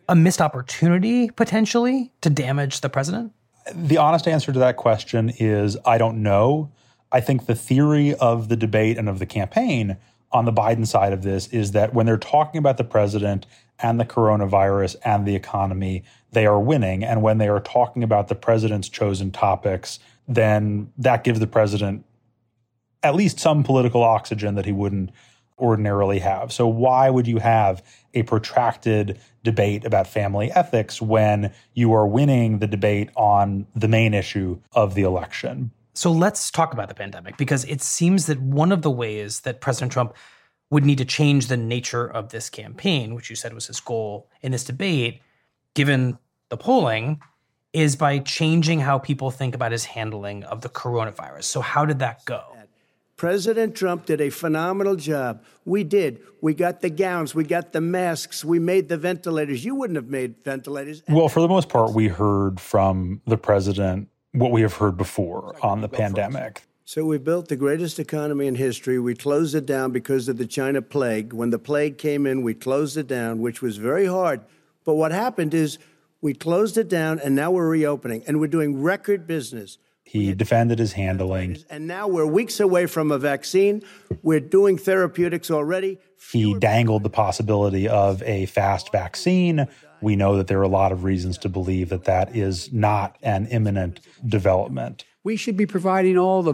a 0.07 0.15
missed 0.15 0.41
opportunity 0.41 1.29
potentially 1.31 2.11
to 2.21 2.29
damage 2.29 2.81
the 2.81 2.89
president? 2.89 3.33
the 3.73 3.97
honest 3.97 4.27
answer 4.27 4.51
to 4.51 4.59
that 4.59 4.77
question 4.77 5.29
is 5.39 5.77
I 5.85 5.97
don't 5.97 6.21
know. 6.21 6.71
I 7.11 7.21
think 7.21 7.45
the 7.45 7.55
theory 7.55 8.13
of 8.15 8.49
the 8.49 8.55
debate 8.55 8.97
and 8.97 9.07
of 9.07 9.19
the 9.19 9.25
campaign 9.25 9.97
on 10.31 10.45
the 10.45 10.53
Biden 10.53 10.87
side 10.87 11.13
of 11.13 11.21
this 11.21 11.47
is 11.47 11.71
that 11.71 11.93
when 11.93 12.05
they're 12.05 12.17
talking 12.17 12.57
about 12.57 12.77
the 12.77 12.83
president 12.83 13.45
and 13.79 13.99
the 13.99 14.05
coronavirus 14.05 14.95
and 15.05 15.25
the 15.25 15.35
economy, 15.35 16.03
they 16.31 16.45
are 16.45 16.59
winning. 16.59 17.03
And 17.03 17.21
when 17.21 17.37
they 17.37 17.47
are 17.47 17.59
talking 17.59 18.03
about 18.03 18.29
the 18.29 18.35
president's 18.35 18.89
chosen 18.89 19.31
topics, 19.31 19.99
then 20.27 20.91
that 20.97 21.23
gives 21.23 21.39
the 21.39 21.47
president 21.47 22.03
at 23.03 23.15
least 23.15 23.39
some 23.39 23.63
political 23.63 24.01
oxygen 24.01 24.55
that 24.55 24.65
he 24.65 24.71
wouldn't 24.71 25.11
ordinarily 25.59 26.19
have. 26.19 26.51
So 26.51 26.67
why 26.67 27.09
would 27.09 27.27
you 27.27 27.37
have 27.37 27.83
a 28.13 28.23
protracted 28.23 29.19
debate 29.43 29.85
about 29.85 30.07
family 30.07 30.51
ethics 30.51 31.01
when 31.01 31.53
you 31.73 31.93
are 31.93 32.07
winning 32.07 32.59
the 32.59 32.67
debate 32.67 33.09
on 33.15 33.67
the 33.75 33.87
main 33.87 34.13
issue 34.13 34.59
of 34.73 34.95
the 34.95 35.03
election? 35.03 35.71
So 35.93 36.11
let's 36.11 36.49
talk 36.49 36.73
about 36.73 36.89
the 36.89 36.95
pandemic 36.95 37.37
because 37.37 37.65
it 37.65 37.81
seems 37.81 38.25
that 38.25 38.41
one 38.41 38.71
of 38.71 38.81
the 38.81 38.89
ways 38.89 39.41
that 39.41 39.61
President 39.61 39.91
Trump 39.91 40.15
would 40.71 40.85
need 40.85 40.97
to 40.97 41.05
change 41.05 41.47
the 41.47 41.57
nature 41.57 42.07
of 42.07 42.29
this 42.29 42.49
campaign, 42.49 43.13
which 43.13 43.29
you 43.29 43.35
said 43.35 43.53
was 43.53 43.67
his 43.67 43.79
goal 43.79 44.27
in 44.41 44.51
this 44.51 44.63
debate, 44.63 45.21
given 45.75 46.17
the 46.49 46.57
polling, 46.57 47.21
is 47.73 47.95
by 47.95 48.17
changing 48.19 48.79
how 48.79 48.97
people 48.97 49.29
think 49.29 49.53
about 49.53 49.71
his 49.71 49.85
handling 49.85 50.43
of 50.45 50.61
the 50.61 50.69
coronavirus. 50.69 51.43
So, 51.43 51.61
how 51.61 51.85
did 51.85 51.99
that 51.99 52.25
go? 52.25 52.52
President 53.23 53.73
Trump 53.73 54.05
did 54.05 54.19
a 54.19 54.29
phenomenal 54.29 54.97
job. 54.97 55.45
We 55.63 55.85
did. 55.85 56.19
We 56.41 56.53
got 56.53 56.81
the 56.81 56.89
gowns, 56.89 57.33
we 57.33 57.45
got 57.45 57.71
the 57.71 57.79
masks, 57.79 58.43
we 58.43 58.59
made 58.59 58.89
the 58.89 58.97
ventilators. 58.97 59.63
You 59.63 59.75
wouldn't 59.75 59.95
have 59.95 60.09
made 60.09 60.43
ventilators. 60.43 61.03
Well, 61.07 61.29
for 61.29 61.39
the 61.39 61.47
most 61.47 61.69
part, 61.69 61.93
we 61.93 62.09
heard 62.09 62.59
from 62.59 63.21
the 63.25 63.37
president 63.37 64.09
what 64.33 64.51
we 64.51 64.59
have 64.61 64.73
heard 64.73 64.97
before 64.97 65.55
on 65.63 65.79
the 65.79 65.87
pandemic. 65.87 66.63
So 66.83 67.05
we 67.05 67.17
built 67.17 67.47
the 67.47 67.55
greatest 67.55 67.97
economy 67.97 68.45
in 68.45 68.55
history. 68.55 68.99
We 68.99 69.15
closed 69.15 69.55
it 69.55 69.65
down 69.65 69.93
because 69.93 70.27
of 70.27 70.35
the 70.35 70.45
China 70.45 70.81
plague. 70.81 71.31
When 71.31 71.49
the 71.49 71.59
plague 71.59 71.97
came 71.97 72.25
in, 72.25 72.41
we 72.41 72.53
closed 72.53 72.97
it 72.97 73.07
down, 73.07 73.39
which 73.39 73.61
was 73.61 73.77
very 73.77 74.05
hard. 74.05 74.41
But 74.83 74.95
what 74.95 75.13
happened 75.13 75.53
is 75.53 75.79
we 76.19 76.33
closed 76.33 76.77
it 76.77 76.89
down 76.89 77.21
and 77.21 77.37
now 77.37 77.51
we're 77.51 77.69
reopening 77.69 78.25
and 78.27 78.41
we're 78.41 78.47
doing 78.47 78.81
record 78.81 79.25
business. 79.25 79.77
He 80.13 80.31
defended 80.35 80.77
his 80.77 80.93
handling. 80.93 81.57
And 81.71 81.87
now 81.87 82.07
we're 82.07 82.27
weeks 82.27 82.59
away 82.59 82.85
from 82.85 83.11
a 83.11 83.17
vaccine. 83.17 83.81
We're 84.21 84.39
doing 84.39 84.77
therapeutics 84.77 85.49
already. 85.49 85.97
He 86.31 86.53
dangled 86.53 87.01
the 87.01 87.09
possibility 87.09 87.87
of 87.87 88.21
a 88.21 88.45
fast 88.45 88.91
vaccine. 88.91 89.67
We 90.01 90.15
know 90.15 90.37
that 90.37 90.45
there 90.45 90.59
are 90.59 90.63
a 90.63 90.67
lot 90.67 90.91
of 90.91 91.03
reasons 91.03 91.39
to 91.39 91.49
believe 91.49 91.89
that 91.89 92.03
that 92.03 92.35
is 92.35 92.71
not 92.71 93.17
an 93.23 93.47
imminent 93.47 94.01
development. 94.23 95.03
We 95.23 95.35
should 95.35 95.57
be 95.57 95.65
providing 95.65 96.19
all 96.19 96.43
the 96.43 96.53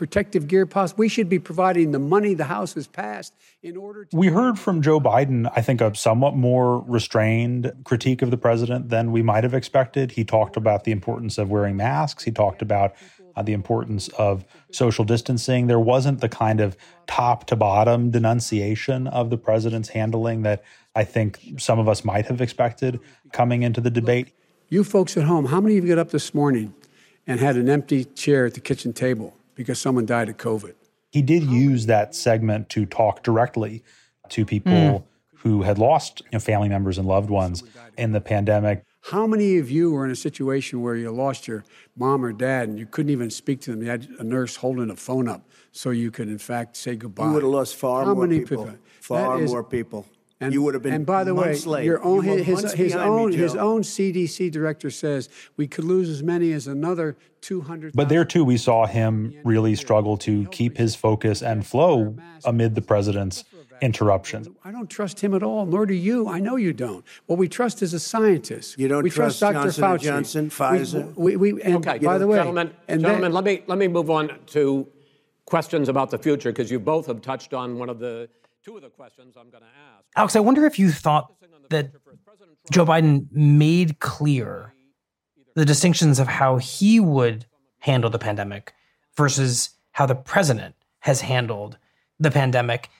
protective 0.00 0.48
gear 0.48 0.64
possible. 0.64 1.00
We 1.00 1.10
should 1.10 1.28
be 1.28 1.38
providing 1.38 1.90
the 1.90 1.98
money 1.98 2.32
the 2.32 2.46
House 2.46 2.72
has 2.72 2.86
passed 2.86 3.34
in 3.62 3.76
order 3.76 4.06
to. 4.06 4.16
We 4.16 4.28
heard 4.28 4.58
from 4.58 4.80
Joe 4.80 4.98
Biden, 4.98 5.52
I 5.54 5.60
think, 5.60 5.82
a 5.82 5.94
somewhat 5.94 6.34
more 6.34 6.82
restrained 6.88 7.70
critique 7.84 8.22
of 8.22 8.30
the 8.30 8.38
president 8.38 8.88
than 8.88 9.12
we 9.12 9.20
might 9.20 9.44
have 9.44 9.52
expected. 9.52 10.12
He 10.12 10.24
talked 10.24 10.56
about 10.56 10.84
the 10.84 10.90
importance 10.90 11.36
of 11.36 11.50
wearing 11.50 11.76
masks. 11.76 12.24
He 12.24 12.30
talked 12.30 12.62
about 12.62 12.94
uh, 13.36 13.42
the 13.42 13.52
importance 13.52 14.08
of 14.16 14.46
social 14.72 15.04
distancing. 15.04 15.66
There 15.66 15.78
wasn't 15.78 16.22
the 16.22 16.30
kind 16.30 16.62
of 16.62 16.78
top 17.06 17.46
to 17.48 17.56
bottom 17.56 18.10
denunciation 18.10 19.06
of 19.06 19.28
the 19.28 19.36
president's 19.36 19.90
handling 19.90 20.44
that 20.44 20.64
I 20.94 21.04
think 21.04 21.56
some 21.58 21.78
of 21.78 21.90
us 21.90 22.06
might 22.06 22.24
have 22.24 22.40
expected 22.40 23.00
coming 23.32 23.64
into 23.64 23.82
the 23.82 23.90
debate. 23.90 24.32
You 24.70 24.82
folks 24.82 25.18
at 25.18 25.24
home, 25.24 25.44
how 25.44 25.60
many 25.60 25.76
of 25.76 25.84
you 25.84 25.94
got 25.94 26.00
up 26.00 26.10
this 26.10 26.32
morning 26.32 26.72
and 27.26 27.38
had 27.38 27.56
an 27.56 27.68
empty 27.68 28.06
chair 28.06 28.46
at 28.46 28.54
the 28.54 28.60
kitchen 28.60 28.94
table 28.94 29.36
because 29.60 29.78
someone 29.78 30.06
died 30.06 30.30
of 30.30 30.38
COVID? 30.38 30.72
He 31.12 31.20
did 31.20 31.42
use 31.42 31.84
that 31.84 32.14
segment 32.14 32.70
to 32.70 32.86
talk 32.86 33.22
directly 33.22 33.82
to 34.30 34.46
people 34.46 34.72
Mm. 34.72 35.02
who 35.42 35.62
had 35.62 35.76
lost 35.76 36.22
you 36.22 36.28
know, 36.32 36.38
family 36.38 36.70
members 36.70 36.96
and 36.96 37.06
loved 37.06 37.28
ones 37.28 37.62
in 37.98 38.12
the 38.12 38.22
pandemic. 38.22 38.82
How 39.10 39.26
many 39.26 39.58
of 39.58 39.70
you 39.70 39.90
were 39.92 40.06
in 40.06 40.10
a 40.10 40.16
situation 40.16 40.80
where 40.80 40.96
you 40.96 41.10
lost 41.10 41.46
your 41.46 41.64
mom 41.94 42.24
or 42.24 42.32
dad 42.32 42.68
and 42.70 42.78
you 42.78 42.86
couldn't 42.86 43.10
even 43.12 43.28
speak 43.28 43.60
to 43.62 43.70
them? 43.72 43.82
You 43.82 43.88
had 43.90 44.08
a 44.18 44.24
nurse 44.24 44.56
holding 44.56 44.88
a 44.88 44.96
phone 44.96 45.28
up 45.28 45.46
so 45.72 45.90
you 45.90 46.10
could, 46.10 46.28
in 46.28 46.38
fact, 46.38 46.74
say 46.78 46.96
goodbye. 46.96 47.26
You 47.26 47.32
would 47.34 47.42
have 47.42 47.52
lost 47.52 47.76
far 47.76 48.04
How 48.06 48.14
more 48.14 48.26
many 48.26 48.40
people. 48.40 48.70
Far 49.02 49.36
That 49.38 49.44
is- 49.44 49.50
more 49.50 49.62
people. 49.64 50.06
And, 50.40 50.54
you 50.54 50.62
would 50.62 50.72
have 50.72 50.82
been 50.82 50.94
And 50.94 51.04
by 51.04 51.22
the 51.22 51.34
way, 51.34 51.54
late. 51.58 51.84
your 51.84 52.02
own 52.02 52.24
You 52.24 52.42
his, 52.42 52.72
his 52.72 52.92
behind 52.94 53.10
me, 53.10 53.20
own 53.22 53.32
his 53.32 53.54
own 53.54 53.82
CDC 53.82 54.50
director 54.50 54.90
says 54.90 55.28
we 55.58 55.66
could 55.66 55.84
lose 55.84 56.08
as 56.08 56.22
many 56.22 56.52
as 56.52 56.66
another 56.66 57.18
200. 57.42 57.92
But 57.94 58.08
there 58.08 58.24
too, 58.24 58.42
we 58.42 58.56
saw 58.56 58.86
him 58.86 59.34
really 59.44 59.74
struggle 59.76 60.16
to 60.18 60.46
keep 60.46 60.78
his 60.78 60.94
focus 60.94 61.42
and 61.42 61.66
flow 61.66 62.16
amid 62.44 62.74
the 62.74 62.80
president's 62.80 63.44
interruptions. 63.82 64.48
I 64.64 64.72
don't 64.72 64.88
trust 64.88 65.20
him 65.20 65.34
at 65.34 65.42
all, 65.42 65.66
nor 65.66 65.84
do 65.84 65.94
you. 65.94 66.28
I 66.28 66.38
know 66.38 66.56
you 66.56 66.72
don't. 66.72 67.04
What 67.26 67.38
we 67.38 67.48
trust 67.48 67.82
is 67.82 67.92
a 67.92 68.00
scientist. 68.00 68.78
You 68.78 68.88
don't 68.88 69.02
we 69.02 69.10
trust 69.10 69.40
Dr. 69.40 69.70
Johnson 69.70 69.82
Fauci. 69.82 69.92
and 69.92 70.02
Johnson, 70.02 70.50
Pfizer? 70.50 71.16
We, 71.16 71.36
we, 71.36 71.62
and 71.62 71.76
okay, 71.76 71.98
by 71.98 72.18
the 72.18 72.26
way, 72.26 72.36
gentlemen, 72.38 72.72
and 72.88 73.00
gentlemen, 73.00 73.22
then- 73.22 73.32
let 73.32 73.44
me 73.44 73.62
let 73.66 73.78
me 73.78 73.88
move 73.88 74.10
on 74.10 74.38
to 74.48 74.86
questions 75.44 75.88
about 75.88 76.10
the 76.10 76.18
future 76.18 76.50
because 76.50 76.70
you 76.70 76.78
both 76.78 77.06
have 77.06 77.20
touched 77.20 77.52
on 77.54 77.78
one 77.78 77.88
of 77.90 77.98
the 77.98 78.28
two 78.64 78.76
of 78.76 78.82
the 78.82 78.90
questions 78.90 79.36
I'm 79.36 79.50
going 79.50 79.62
to 79.62 79.68
ask. 79.68 80.04
Alex, 80.16 80.36
I 80.36 80.40
wonder 80.40 80.66
if 80.66 80.78
you 80.78 80.90
thought 80.90 81.32
that 81.70 81.92
Joe 82.70 82.84
Biden 82.84 83.26
made 83.32 84.00
clear 84.00 84.74
the 85.54 85.64
distinctions 85.64 86.18
of 86.18 86.28
how 86.28 86.58
he 86.58 87.00
would 87.00 87.46
handle 87.78 88.10
the 88.10 88.18
pandemic 88.18 88.74
versus 89.16 89.70
how 89.92 90.06
the 90.06 90.14
president 90.14 90.74
has 91.00 91.22
handled 91.22 91.78
the 92.18 92.30
pandemic. 92.30 92.90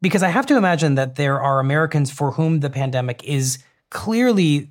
Because 0.00 0.22
I 0.22 0.28
have 0.28 0.46
to 0.46 0.56
imagine 0.56 0.94
that 0.94 1.16
there 1.16 1.40
are 1.40 1.58
Americans 1.58 2.10
for 2.10 2.32
whom 2.32 2.60
the 2.60 2.70
pandemic 2.70 3.24
is 3.24 3.58
clearly 3.90 4.70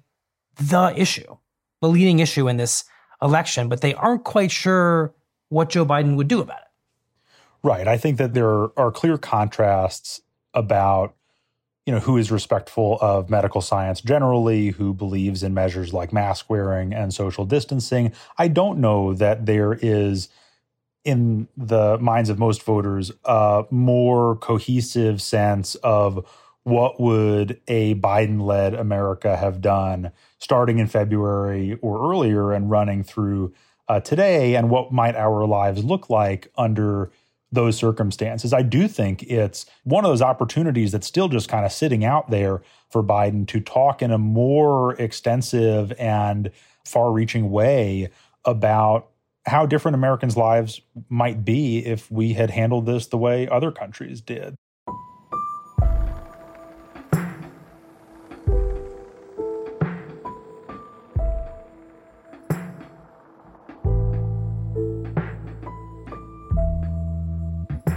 the 0.55 0.93
issue, 0.95 1.37
the 1.81 1.89
leading 1.89 2.19
issue 2.19 2.47
in 2.47 2.57
this 2.57 2.85
election, 3.21 3.67
but 3.67 3.81
they 3.81 3.93
aren't 3.95 4.23
quite 4.23 4.51
sure 4.51 5.13
what 5.49 5.69
Joe 5.69 5.85
Biden 5.85 6.15
would 6.15 6.27
do 6.27 6.39
about 6.39 6.59
it. 6.59 6.67
Right. 7.63 7.87
I 7.87 7.97
think 7.97 8.17
that 8.17 8.33
there 8.33 8.69
are 8.79 8.91
clear 8.91 9.17
contrasts 9.17 10.21
about 10.57 11.15
you 11.85 11.93
know 11.93 11.99
who 11.99 12.17
is 12.17 12.31
respectful 12.31 12.97
of 12.99 13.29
medical 13.29 13.61
science 13.61 14.01
generally 14.01 14.71
who 14.71 14.93
believes 14.93 15.41
in 15.41 15.53
measures 15.53 15.93
like 15.93 16.11
mask 16.11 16.49
wearing 16.49 16.93
and 16.93 17.13
social 17.13 17.45
distancing. 17.45 18.11
I 18.37 18.49
don't 18.49 18.79
know 18.79 19.13
that 19.13 19.45
there 19.45 19.73
is 19.73 20.27
in 21.05 21.47
the 21.55 21.97
minds 21.99 22.29
of 22.29 22.37
most 22.37 22.63
voters 22.63 23.11
a 23.23 23.63
more 23.71 24.35
cohesive 24.35 25.21
sense 25.21 25.75
of 25.75 26.27
what 26.63 26.99
would 26.99 27.61
a 27.69 27.95
biden-led 27.95 28.73
america 28.73 29.37
have 29.37 29.61
done 29.61 30.11
starting 30.37 30.79
in 30.79 30.87
february 30.87 31.79
or 31.81 32.11
earlier 32.11 32.51
and 32.51 32.69
running 32.69 33.03
through 33.03 33.53
uh, 33.87 34.01
today 34.01 34.55
and 34.55 34.69
what 34.69 34.91
might 34.91 35.15
our 35.15 35.45
lives 35.45 35.81
look 35.81 36.09
like 36.09 36.51
under 36.57 37.09
those 37.51 37.77
circumstances. 37.77 38.53
I 38.53 38.61
do 38.61 38.87
think 38.87 39.23
it's 39.23 39.65
one 39.83 40.03
of 40.03 40.11
those 40.11 40.21
opportunities 40.21 40.91
that's 40.91 41.07
still 41.07 41.29
just 41.29 41.47
kind 41.47 41.65
of 41.65 41.71
sitting 41.71 42.03
out 42.03 42.29
there 42.29 42.61
for 42.89 43.01
Biden 43.03 43.47
to 43.47 43.59
talk 43.59 44.01
in 44.01 44.11
a 44.11 44.17
more 44.17 44.95
extensive 44.95 45.93
and 45.93 46.51
far 46.85 47.11
reaching 47.11 47.49
way 47.49 48.09
about 48.43 49.09
how 49.45 49.65
different 49.65 49.95
Americans' 49.95 50.35
lives 50.35 50.81
might 51.09 51.45
be 51.45 51.79
if 51.85 52.11
we 52.11 52.33
had 52.33 52.49
handled 52.49 52.85
this 52.85 53.07
the 53.07 53.17
way 53.17 53.47
other 53.47 53.71
countries 53.71 54.19
did. 54.19 54.55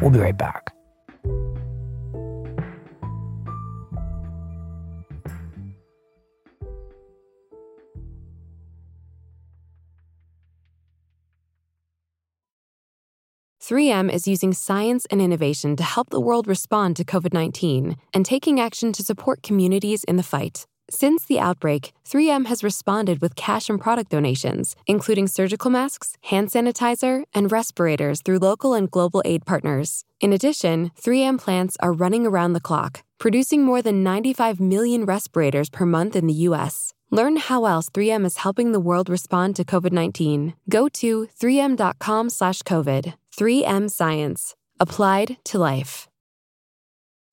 We'll 0.01 0.11
be 0.11 0.19
right 0.19 0.37
back. 0.37 0.75
Three 13.63 13.91
M 13.91 14.11
is 14.11 14.27
using 14.27 14.53
science 14.53 15.07
and 15.13 15.23
innovation 15.23 15.77
to 15.77 15.85
help 15.85 16.11
the 16.11 16.19
world 16.19 16.49
respond 16.49 16.97
to 16.97 17.05
COVID 17.05 17.33
19 17.33 17.97
and 18.13 18.27
taking 18.27 18.59
action 18.59 18.93
to 18.93 19.05
support 19.05 19.45
communities 19.45 20.03
in 20.03 20.17
the 20.17 20.25
fight. 20.25 20.67
Since 20.93 21.25
the 21.27 21.39
outbreak, 21.39 21.93
3M 22.05 22.47
has 22.47 22.65
responded 22.65 23.23
with 23.23 23.37
cash 23.37 23.71
and 23.71 23.81
product 23.81 24.11
donations, 24.11 24.75
including 24.89 25.29
surgical 25.29 25.71
masks, 25.71 26.17
hand 26.23 26.49
sanitizer, 26.49 27.23
and 27.33 27.53
respirators 27.53 28.23
through 28.23 28.41
local 28.41 28.75
and 28.75 28.91
global 28.91 29.23
aid 29.25 29.47
partners. 29.47 30.05
In 30.21 30.33
addition, 30.33 30.91
3M 31.01 31.39
plants 31.39 31.77
are 31.79 31.93
running 31.93 32.27
around 32.27 32.55
the 32.55 32.61
clock, 32.61 33.05
producing 33.19 33.63
more 33.63 33.83
than 33.83 34.03
95 34.03 34.59
million 34.59 35.05
respirators 35.05 35.71
per 35.71 35.87
month 35.87 36.17
in 36.17 36.27
the 36.27 36.43
U.S. 36.49 36.93
Learn 37.11 37.37
how 37.37 37.67
else 37.67 37.89
3M 37.91 38.27
is 38.27 38.39
helping 38.39 38.73
the 38.73 38.81
world 38.81 39.09
respond 39.09 39.55
to 39.57 39.65
COVID-19. 39.65 40.55
Go 40.69 40.89
to 40.89 41.29
3m.com/covid. 41.41 43.15
3M 43.37 43.89
Science. 43.89 44.57
Applied 44.81 45.37
to 45.45 45.59
life. 45.59 46.10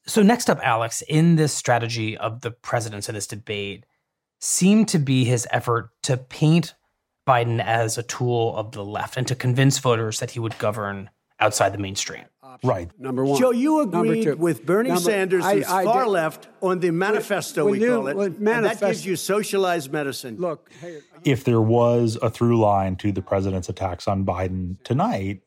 So, 0.08 0.22
next 0.24 0.50
up, 0.50 0.60
Alex, 0.64 1.04
in 1.08 1.36
this 1.36 1.54
strategy 1.54 2.18
of 2.18 2.42
the 2.42 2.52
president's 2.52 3.10
in 3.10 3.16
this 3.16 3.28
debate, 3.28 3.86
seemed 4.40 4.88
to 4.90 5.00
be 5.00 5.26
his 5.26 5.46
effort 5.52 5.90
to 6.04 6.16
paint 6.18 6.76
Biden 7.28 7.62
as 7.62 7.98
a 7.98 8.04
tool 8.04 8.56
of 8.56 8.72
the 8.72 8.86
left 8.86 9.18
and 9.18 9.28
to 9.28 9.36
convince 9.36 9.80
voters 9.80 10.20
that 10.22 10.32
he 10.32 10.40
would 10.40 10.58
govern 10.60 11.10
outside 11.40 11.74
the 11.74 11.78
mainstream. 11.78 12.24
Right. 12.64 12.90
Number 12.98 13.24
one. 13.26 13.40
Joe, 13.40 13.52
you 13.52 13.82
agreed 13.82 14.36
with 14.36 14.66
Bernie 14.66 14.90
Number- 14.90 15.04
Sanders, 15.04 15.44
I- 15.46 15.56
who's 15.58 15.66
I 15.68 15.84
far 15.84 16.06
did- 16.06 16.10
left, 16.10 16.48
on 16.62 16.80
the 16.80 16.90
manifesto, 16.92 17.66
when 17.66 17.74
we 17.74 17.82
you- 17.82 17.96
call 17.96 18.08
it. 18.08 18.16
when 18.16 18.34
and 18.48 18.66
that 18.66 18.80
gives 18.80 19.06
you 19.06 19.16
socialized 19.16 19.92
medicine. 19.92 20.38
Look, 20.40 20.72
hey, 20.82 21.02
If 21.24 21.44
there 21.44 21.62
was 21.62 22.18
a 22.22 22.30
through 22.32 22.60
line 22.60 22.96
to 22.98 23.12
the 23.12 23.22
president's 23.22 23.70
attacks 23.70 24.08
on 24.08 24.26
Biden 24.26 24.78
tonight, 24.84 25.42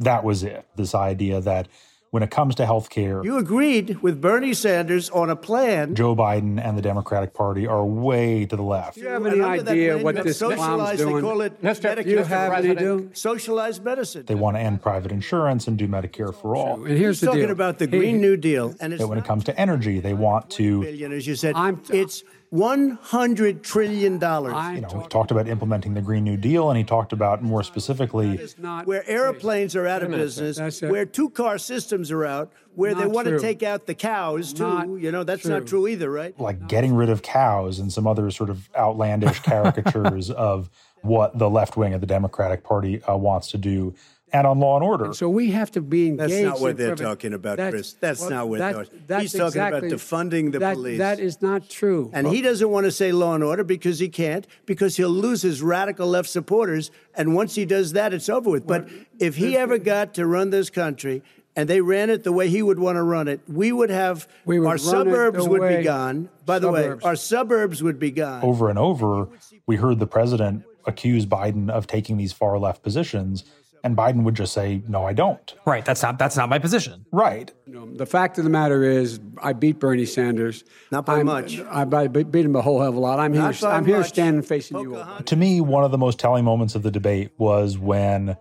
that 0.00 0.24
was 0.24 0.42
it. 0.42 0.66
This 0.76 0.94
idea 0.94 1.40
that 1.42 1.68
when 2.10 2.22
it 2.22 2.30
comes 2.30 2.54
to 2.54 2.64
health 2.64 2.88
care, 2.88 3.22
You 3.22 3.36
agreed 3.36 3.98
with 4.02 4.20
Bernie 4.20 4.54
Sanders 4.54 5.10
on 5.10 5.28
a 5.28 5.36
plan. 5.36 5.94
Joe 5.94 6.16
Biden 6.16 6.58
and 6.62 6.76
the 6.78 6.82
Democratic 6.82 7.34
Party 7.34 7.66
are 7.66 7.84
way 7.84 8.46
to 8.46 8.56
the 8.56 8.62
left. 8.62 8.94
do 8.94 9.02
you 9.02 9.08
have 9.08 9.26
any 9.26 9.40
idea 9.42 9.98
what 9.98 10.14
this 10.22 10.40
have 10.40 10.48
clown's 10.56 10.60
socialized, 10.60 11.00
They 11.00 11.04
doing? 11.04 11.22
call 11.22 11.40
it 11.42 11.62
Mr. 11.62 11.94
Medicare. 11.96 12.06
you 12.06 12.18
have 12.18 12.52
any 12.52 12.68
President. 12.74 12.78
do? 12.78 13.10
socialized 13.12 13.84
medicine. 13.84 14.24
They 14.26 14.34
want 14.34 14.56
to 14.56 14.60
end 14.60 14.80
private 14.80 15.12
insurance 15.12 15.68
and 15.68 15.76
do 15.76 15.86
Medicare 15.86 16.34
for 16.34 16.56
all. 16.56 16.84
And 16.84 16.96
here's 16.96 17.16
He's 17.16 17.20
the 17.20 17.26
talking 17.26 17.42
deal. 17.42 17.50
about 17.50 17.78
the 17.78 17.84
He- 17.86 17.98
Green 17.98 18.20
New 18.20 18.36
Deal, 18.38 18.74
and 18.80 18.92
it's 18.94 19.02
That 19.02 19.08
when 19.08 19.18
it 19.18 19.24
comes 19.24 19.44
to 19.44 19.60
energy, 19.60 20.00
they 20.00 20.14
want 20.14 20.48
to 20.50 20.80
billion, 20.80 21.12
as 21.12 21.26
you 21.26 21.34
said. 21.34 21.54
I'm- 21.56 21.82
it's 21.92 22.24
one 22.50 22.98
hundred 23.02 23.62
trillion 23.62 24.18
dollars. 24.18 24.54
I'm 24.56 24.76
you 24.76 24.80
know, 24.80 24.88
he 24.88 24.94
talking- 24.94 25.08
talked 25.10 25.30
about 25.30 25.48
implementing 25.48 25.94
the 25.94 26.00
Green 26.00 26.24
New 26.24 26.36
Deal, 26.36 26.70
and 26.70 26.78
he 26.78 26.84
talked 26.84 27.12
about 27.12 27.42
more 27.42 27.62
specifically 27.62 28.36
where 28.84 29.08
airplanes 29.08 29.76
are 29.76 29.86
out 29.86 30.02
of 30.02 30.10
business, 30.10 30.80
where 30.82 31.04
two-car 31.04 31.58
systems 31.58 32.10
are 32.10 32.24
out, 32.24 32.52
where 32.74 32.94
they 32.94 33.06
want 33.06 33.28
true. 33.28 33.36
to 33.36 33.42
take 33.42 33.62
out 33.62 33.86
the 33.86 33.94
cows 33.94 34.52
too. 34.52 34.62
Not 34.62 34.88
you 35.00 35.12
know, 35.12 35.24
that's 35.24 35.44
not 35.44 35.58
true. 35.60 35.66
true 35.66 35.88
either, 35.88 36.10
right? 36.10 36.38
like 36.40 36.68
getting 36.68 36.94
rid 36.94 37.10
of 37.10 37.22
cows 37.22 37.78
and 37.78 37.92
some 37.92 38.06
other 38.06 38.30
sort 38.30 38.50
of 38.50 38.68
outlandish 38.76 39.40
caricatures 39.42 40.30
of 40.30 40.70
what 41.02 41.38
the 41.38 41.48
left 41.48 41.76
wing 41.76 41.94
of 41.94 42.00
the 42.00 42.06
Democratic 42.06 42.64
Party 42.64 43.02
uh, 43.02 43.16
wants 43.16 43.50
to 43.50 43.58
do, 43.58 43.94
and 44.32 44.46
on 44.46 44.58
law 44.58 44.76
and 44.76 44.84
order. 44.84 45.12
So 45.14 45.28
we 45.28 45.50
have 45.52 45.70
to 45.72 45.80
be 45.80 46.08
engaged. 46.08 46.32
That's 46.32 46.42
not 46.42 46.60
what 46.60 46.76
they're 46.76 46.88
prevent- 46.88 47.08
talking 47.08 47.32
about, 47.32 47.56
That's- 47.56 47.72
Chris. 47.72 47.92
That's 48.00 48.20
well, 48.20 48.30
not 48.30 48.48
what 48.48 48.58
that- 48.58 48.74
they're 48.74 48.84
talking- 48.84 49.00
that's 49.06 49.22
He's 49.22 49.32
talking 49.32 49.60
about 49.60 49.84
exactly- 49.84 49.98
defunding 50.30 50.52
the 50.52 50.58
that- 50.58 50.74
police. 50.74 50.98
That 50.98 51.20
is 51.20 51.40
not 51.42 51.68
true. 51.68 52.10
And 52.12 52.26
he 52.28 52.42
doesn't 52.42 52.68
want 52.68 52.84
to 52.84 52.92
say 52.92 53.12
law 53.12 53.34
and 53.34 53.42
order 53.44 53.64
because 53.64 53.98
he 53.98 54.08
can't, 54.08 54.46
because 54.66 54.96
he'll 54.96 55.08
lose 55.08 55.42
his 55.42 55.62
radical 55.62 56.06
left 56.08 56.28
supporters. 56.28 56.90
And 57.14 57.34
once 57.34 57.54
he 57.54 57.64
does 57.64 57.92
that, 57.92 58.12
it's 58.12 58.28
over 58.28 58.50
with. 58.50 58.66
But 58.66 58.88
if 59.18 59.36
he 59.36 59.56
ever 59.56 59.78
got 59.78 60.14
to 60.14 60.26
run 60.26 60.50
this 60.50 60.70
country 60.70 61.22
and 61.56 61.68
they 61.68 61.80
ran 61.80 62.10
it 62.10 62.22
the 62.22 62.32
way 62.32 62.48
he 62.48 62.62
would 62.62 62.78
want 62.78 62.96
to 62.96 63.02
run 63.02 63.28
it, 63.28 63.40
we 63.48 63.72
would 63.72 63.90
have 63.90 64.28
We 64.44 64.58
would 64.60 64.68
our 64.68 64.78
suburbs 64.78 65.48
would 65.48 65.60
way- 65.60 65.78
be 65.78 65.82
gone. 65.84 66.28
By 66.46 66.58
the 66.58 66.68
Suburbs. 66.68 67.02
way, 67.04 67.08
our 67.08 67.16
suburbs 67.16 67.82
would 67.82 67.98
be 67.98 68.10
gone. 68.10 68.42
over 68.42 68.68
and 68.70 68.78
over, 68.78 69.28
we 69.66 69.76
heard 69.76 69.98
the 69.98 70.06
president 70.06 70.62
accuse 70.86 71.26
Biden 71.26 71.68
of 71.68 71.86
taking 71.86 72.16
these 72.16 72.32
far 72.32 72.58
left 72.58 72.82
positions, 72.82 73.44
and 73.84 73.96
Biden 73.96 74.22
would 74.24 74.34
just 74.34 74.52
say, 74.52 74.82
"No, 74.88 75.04
I 75.04 75.12
don't." 75.12 75.54
Right. 75.64 75.84
That's 75.84 76.02
not 76.02 76.18
that's 76.18 76.36
not 76.36 76.48
my 76.48 76.58
position. 76.58 77.06
Right. 77.12 77.52
The 77.66 78.06
fact 78.06 78.38
of 78.38 78.44
the 78.44 78.50
matter 78.50 78.82
is, 78.84 79.20
I 79.42 79.52
beat 79.52 79.78
Bernie 79.78 80.04
Sanders. 80.06 80.64
Not 80.90 81.06
by 81.06 81.16
I'm- 81.18 81.26
much. 81.26 81.58
I, 81.60 81.82
I 81.82 82.06
beat 82.08 82.44
him 82.44 82.56
a 82.56 82.62
whole 82.62 82.80
hell 82.80 82.88
of 82.90 82.96
a 82.96 83.00
lot. 83.00 83.18
I'm 83.20 83.32
Not 83.32 83.54
here. 83.54 83.68
I'm 83.68 83.84
here 83.84 84.02
standing 84.04 84.42
facing 84.42 84.78
you. 84.80 84.96
all. 84.96 85.20
To 85.20 85.36
me, 85.36 85.60
one 85.60 85.84
of 85.84 85.90
the 85.90 85.98
most 85.98 86.18
telling 86.18 86.44
moments 86.44 86.74
of 86.74 86.82
the 86.82 86.90
debate 86.90 87.30
was 87.38 87.78
when 87.78 88.36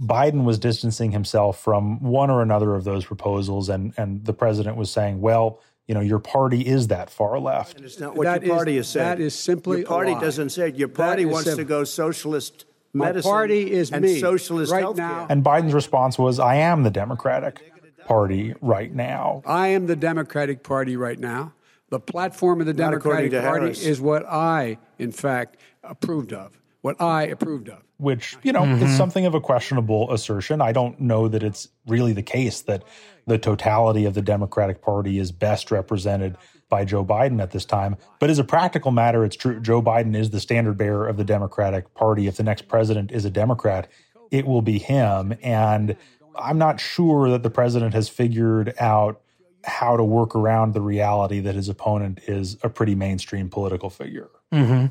Biden 0.00 0.44
was 0.44 0.58
distancing 0.58 1.12
himself 1.12 1.58
from 1.62 2.00
one 2.02 2.30
or 2.30 2.42
another 2.42 2.74
of 2.74 2.84
those 2.84 3.04
proposals, 3.04 3.68
and 3.68 3.92
and 3.96 4.24
the 4.24 4.32
president 4.32 4.76
was 4.76 4.90
saying, 4.90 5.20
"Well, 5.20 5.60
you 5.86 5.94
know, 5.94 6.00
your 6.00 6.18
party 6.18 6.62
is 6.66 6.88
that 6.88 7.08
far 7.10 7.38
left." 7.38 7.80
It's 7.80 8.00
not 8.00 8.16
what 8.16 8.24
That 8.24 8.42
your 8.42 8.52
is- 8.52 8.56
party 8.56 8.76
has 8.76 8.88
said. 8.88 9.18
that 9.18 9.20
is 9.20 9.34
simply 9.34 9.78
your 9.78 9.86
party 9.86 10.12
a 10.12 10.14
lie. 10.14 10.20
doesn't 10.20 10.50
say 10.50 10.68
it. 10.68 10.76
Your 10.76 10.88
party 10.88 11.22
is 11.22 11.28
wants 11.28 11.54
to 11.54 11.64
go 11.64 11.84
socialist 11.84 12.64
My 12.94 13.06
medicine. 13.06 13.30
party 13.30 13.70
is 13.72 13.90
and 13.90 14.02
me. 14.04 14.18
socialist 14.20 14.70
Right 14.72 14.84
healthcare. 14.84 14.96
now- 14.96 15.26
And 15.30 15.42
Biden's 15.42 15.74
response 15.74 16.18
was, 16.18 16.38
"I 16.38 16.56
am 16.56 16.82
the 16.82 16.90
Democratic 16.90 17.60
Party 18.06 18.54
right 18.60 18.92
now." 18.94 19.42
I 19.46 19.68
am 19.68 19.86
the 19.86 19.96
Democratic 19.96 20.62
Party 20.62 20.96
right 20.96 21.18
now. 21.18 21.52
The 21.88 22.00
platform 22.00 22.60
of 22.60 22.66
the 22.66 22.72
Not 22.74 22.90
Democratic 22.90 23.32
Party 23.32 23.64
Harris. 23.64 23.84
is 23.84 24.00
what 24.00 24.24
I, 24.26 24.78
in 24.98 25.12
fact, 25.12 25.56
approved 25.82 26.32
of. 26.32 26.58
What 26.82 27.00
I 27.00 27.24
approved 27.24 27.68
of. 27.68 27.78
which 27.98 28.36
you 28.42 28.52
know 28.52 28.64
is 28.64 28.80
mm-hmm. 28.82 28.96
something 28.96 29.26
of 29.26 29.34
a 29.34 29.40
questionable 29.40 30.12
assertion. 30.12 30.60
I 30.60 30.72
don't 30.72 31.00
know 31.00 31.28
that 31.28 31.44
it's 31.44 31.68
really 31.86 32.12
the 32.12 32.22
case 32.22 32.60
that 32.62 32.82
the 33.28 33.38
totality 33.38 34.04
of 34.04 34.14
the 34.14 34.22
Democratic 34.22 34.82
Party 34.82 35.20
is 35.20 35.30
best 35.30 35.70
represented 35.70 36.36
by 36.72 36.86
Joe 36.86 37.04
Biden 37.04 37.42
at 37.42 37.50
this 37.50 37.66
time. 37.66 37.98
But 38.18 38.30
as 38.30 38.38
a 38.38 38.44
practical 38.44 38.92
matter, 38.92 39.26
it's 39.26 39.36
true. 39.36 39.60
Joe 39.60 39.82
Biden 39.82 40.16
is 40.16 40.30
the 40.30 40.40
standard 40.40 40.78
bearer 40.78 41.06
of 41.06 41.18
the 41.18 41.22
Democratic 41.22 41.92
Party. 41.92 42.26
If 42.26 42.38
the 42.38 42.42
next 42.42 42.66
president 42.66 43.12
is 43.12 43.26
a 43.26 43.30
Democrat, 43.30 43.88
it 44.30 44.46
will 44.46 44.62
be 44.62 44.78
him. 44.78 45.34
And 45.42 45.96
I'm 46.34 46.56
not 46.56 46.80
sure 46.80 47.28
that 47.28 47.42
the 47.42 47.50
president 47.50 47.92
has 47.92 48.08
figured 48.08 48.72
out 48.80 49.20
how 49.64 49.98
to 49.98 50.02
work 50.02 50.34
around 50.34 50.72
the 50.72 50.80
reality 50.80 51.40
that 51.40 51.54
his 51.54 51.68
opponent 51.68 52.20
is 52.26 52.56
a 52.62 52.70
pretty 52.70 52.94
mainstream 52.94 53.50
political 53.50 53.90
figure. 53.90 54.30
Mm-hmm. 54.50 54.86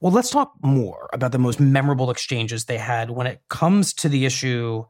Well, 0.00 0.12
let's 0.12 0.30
talk 0.30 0.52
more 0.62 1.10
about 1.12 1.32
the 1.32 1.38
most 1.38 1.58
memorable 1.58 2.08
exchanges 2.08 2.66
they 2.66 2.78
had 2.78 3.10
when 3.10 3.26
it 3.26 3.42
comes 3.48 3.92
to 3.94 4.08
the 4.08 4.26
issue 4.26 4.84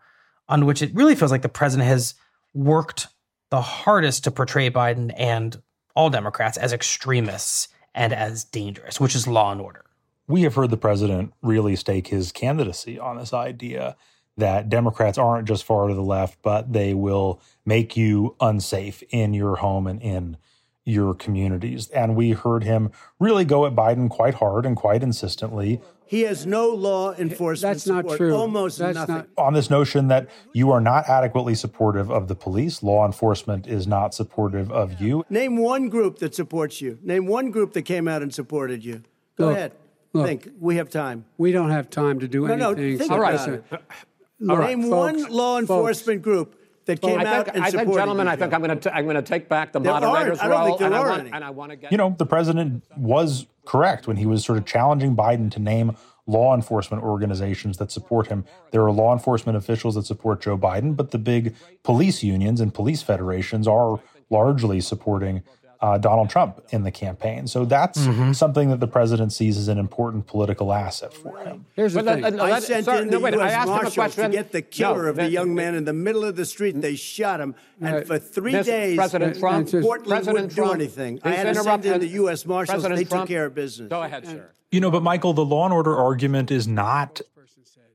on 0.50 0.66
which 0.66 0.82
it 0.82 0.94
really 0.94 1.14
feels 1.14 1.30
like 1.30 1.40
the 1.40 1.48
president 1.48 1.88
has 1.88 2.14
worked 2.52 3.06
the 3.48 3.62
hardest 3.62 4.24
to 4.24 4.30
portray 4.30 4.68
Biden 4.68 5.10
and 5.16 5.62
all 5.94 6.10
Democrats 6.10 6.56
as 6.56 6.72
extremists 6.72 7.68
and 7.94 8.12
as 8.12 8.44
dangerous, 8.44 9.00
which 9.00 9.14
is 9.14 9.26
law 9.26 9.52
and 9.52 9.60
order. 9.60 9.84
We 10.26 10.42
have 10.42 10.54
heard 10.54 10.70
the 10.70 10.76
president 10.76 11.32
really 11.42 11.76
stake 11.76 12.08
his 12.08 12.32
candidacy 12.32 12.98
on 12.98 13.18
this 13.18 13.32
idea 13.32 13.96
that 14.36 14.68
Democrats 14.68 15.18
aren't 15.18 15.46
just 15.46 15.64
far 15.64 15.86
to 15.88 15.94
the 15.94 16.02
left, 16.02 16.38
but 16.42 16.72
they 16.72 16.92
will 16.94 17.40
make 17.64 17.96
you 17.96 18.34
unsafe 18.40 19.02
in 19.10 19.32
your 19.32 19.56
home 19.56 19.86
and 19.86 20.02
in 20.02 20.36
your 20.84 21.14
communities. 21.14 21.88
And 21.90 22.16
we 22.16 22.32
heard 22.32 22.64
him 22.64 22.90
really 23.18 23.44
go 23.44 23.64
at 23.64 23.74
Biden 23.74 24.10
quite 24.10 24.34
hard 24.34 24.66
and 24.66 24.76
quite 24.76 25.02
insistently. 25.02 25.80
He 26.06 26.22
has 26.22 26.44
no 26.46 26.68
law 26.68 27.12
enforcement. 27.14 27.58
Support. 27.58 27.74
That's 27.74 27.86
not 27.86 28.02
support, 28.04 28.18
true. 28.18 28.36
Almost 28.36 28.78
That's 28.78 28.94
nothing. 28.94 29.14
not- 29.16 29.28
On 29.38 29.54
this 29.54 29.70
notion 29.70 30.08
that 30.08 30.28
you 30.52 30.70
are 30.70 30.80
not 30.80 31.08
adequately 31.08 31.54
supportive 31.54 32.10
of 32.10 32.28
the 32.28 32.34
police, 32.34 32.82
law 32.82 33.06
enforcement 33.06 33.66
is 33.66 33.86
not 33.86 34.14
supportive 34.14 34.70
of 34.70 35.00
you. 35.00 35.24
Name 35.30 35.56
one 35.56 35.88
group 35.88 36.18
that 36.18 36.34
supports 36.34 36.80
you. 36.80 36.98
Name 37.02 37.26
one 37.26 37.50
group 37.50 37.72
that 37.72 37.82
came 37.82 38.06
out 38.06 38.22
and 38.22 38.32
supported 38.34 38.84
you. 38.84 39.02
Go 39.38 39.46
Look, 39.46 39.56
ahead. 39.56 39.72
look. 40.12 40.26
think. 40.26 40.48
We 40.60 40.76
have 40.76 40.90
time. 40.90 41.24
We 41.38 41.52
don't 41.52 41.70
have 41.70 41.88
time 41.90 42.20
to 42.20 42.28
do 42.28 42.46
No, 42.46 42.54
no, 42.54 42.72
anything. 42.72 42.98
think 42.98 43.10
so 43.10 43.16
about 43.18 43.32
listen, 43.32 43.54
it. 43.54 43.80
look, 44.40 44.60
Name 44.60 44.82
folks, 44.82 44.92
one 45.22 45.32
law 45.32 45.54
folks, 45.60 45.60
enforcement 45.70 46.22
group 46.22 46.54
that 46.86 47.00
came 47.00 47.20
I 47.20 47.24
out 47.24 47.44
think, 47.46 47.56
and 47.56 47.64
I 47.64 47.70
supported 47.70 47.86
think, 47.86 47.98
gentlemen, 47.98 48.26
you, 48.26 48.32
I 48.32 48.36
think 48.36 48.52
I'm 48.54 48.62
going 48.62 48.78
to 48.78 48.94
I'm 48.94 49.04
going 49.04 49.16
to 49.16 49.22
take 49.22 49.48
back 49.48 49.72
the 49.72 49.80
There 49.80 49.92
aren't. 49.92 50.04
moderator's 50.04 50.40
I 50.40 50.48
don't 50.48 50.58
role, 50.58 50.66
think 50.66 50.78
there 50.78 50.86
and, 50.88 50.94
I 50.94 50.98
are 50.98 51.08
want, 51.08 51.20
any. 51.20 51.32
and 51.32 51.44
I 51.44 51.50
want 51.50 51.70
to 51.70 51.76
get 51.76 51.92
You 51.92 51.98
know, 51.98 52.14
the 52.18 52.26
president 52.26 52.84
was 52.96 53.46
correct 53.64 54.06
when 54.06 54.16
he 54.16 54.26
was 54.26 54.44
sort 54.44 54.58
of 54.58 54.64
challenging 54.66 55.16
Biden 55.16 55.50
to 55.52 55.60
name 55.60 55.96
law 56.26 56.54
enforcement 56.54 57.02
organizations 57.02 57.76
that 57.78 57.90
support 57.90 58.28
him. 58.28 58.44
There 58.70 58.82
are 58.82 58.90
law 58.90 59.12
enforcement 59.12 59.58
officials 59.58 59.94
that 59.94 60.06
support 60.06 60.40
Joe 60.40 60.56
Biden, 60.56 60.96
but 60.96 61.10
the 61.10 61.18
big 61.18 61.54
police 61.82 62.22
unions 62.22 62.60
and 62.60 62.72
police 62.72 63.02
federations 63.02 63.68
are 63.68 64.00
largely 64.30 64.80
supporting 64.80 65.42
uh, 65.84 65.98
Donald 65.98 66.30
Trump 66.30 66.52
in 66.70 66.82
the 66.82 66.90
campaign. 66.90 67.46
So 67.46 67.64
that's 67.66 67.98
Mm-hmm. 68.06 68.32
something 68.32 68.70
that 68.70 68.80
the 68.80 68.86
president 68.86 69.32
sees 69.34 69.58
as 69.58 69.68
an 69.68 69.78
important 69.78 70.26
political 70.26 70.72
asset 70.72 71.12
for 71.12 71.36
him. 71.38 71.66
Here's 71.74 71.92
the 71.92 72.02
thing. 72.02 72.22
that- 72.22 72.32
no, 72.34 72.44
I 72.44 72.50
that- 72.50 72.62
sent 72.62 72.84
sir, 72.86 73.02
in 73.02 73.08
no, 73.08 73.18
the 73.18 73.20
wait, 73.20 73.34
I 73.34 73.36
U.S. 73.36 73.52
asked 73.52 73.66
him 73.68 73.72
a 73.72 73.76
Marshals 73.76 73.94
question. 73.94 74.30
to 74.30 74.36
get 74.36 74.52
the 74.52 74.62
killer 74.62 75.02
No, 75.02 75.08
of 75.10 75.16
the 75.16 75.22
that- 75.22 75.30
young 75.30 75.54
man 75.54 75.74
in 75.74 75.84
the 75.84 75.92
middle 75.92 76.24
of 76.24 76.36
the 76.36 76.46
street. 76.46 76.80
They 76.80 76.96
shot 76.96 77.38
him, 77.40 77.54
and 77.82 77.96
Uh, 77.96 78.00
for 78.00 78.18
three 78.18 78.52
This- 78.52 78.66
days, 78.66 78.96
President 78.96 79.38
Trump, 79.38 79.70
Portland 79.70 80.06
President 80.08 80.32
wouldn't 80.34 80.52
Trump, 80.54 80.70
do 80.70 80.74
anything. 80.74 81.20
I 81.22 81.30
had 81.32 81.54
to 81.54 81.62
send 81.62 81.84
in 81.84 82.00
the 82.00 82.08
U.S. 82.22 82.46
Marshals. 82.46 82.74
President 82.76 82.96
they 82.98 83.04
Trump- 83.04 83.24
took 83.28 83.28
care 83.36 83.44
of 83.44 83.54
business. 83.54 83.90
Go 83.90 84.02
ahead, 84.02 84.26
sir. 84.26 84.46
You 84.70 84.80
know, 84.80 84.90
but 84.90 85.02
Michael, 85.02 85.34
the 85.34 85.44
law 85.44 85.66
and 85.66 85.74
order 85.74 85.94
argument 85.96 86.50
is 86.50 86.66
not 86.66 87.20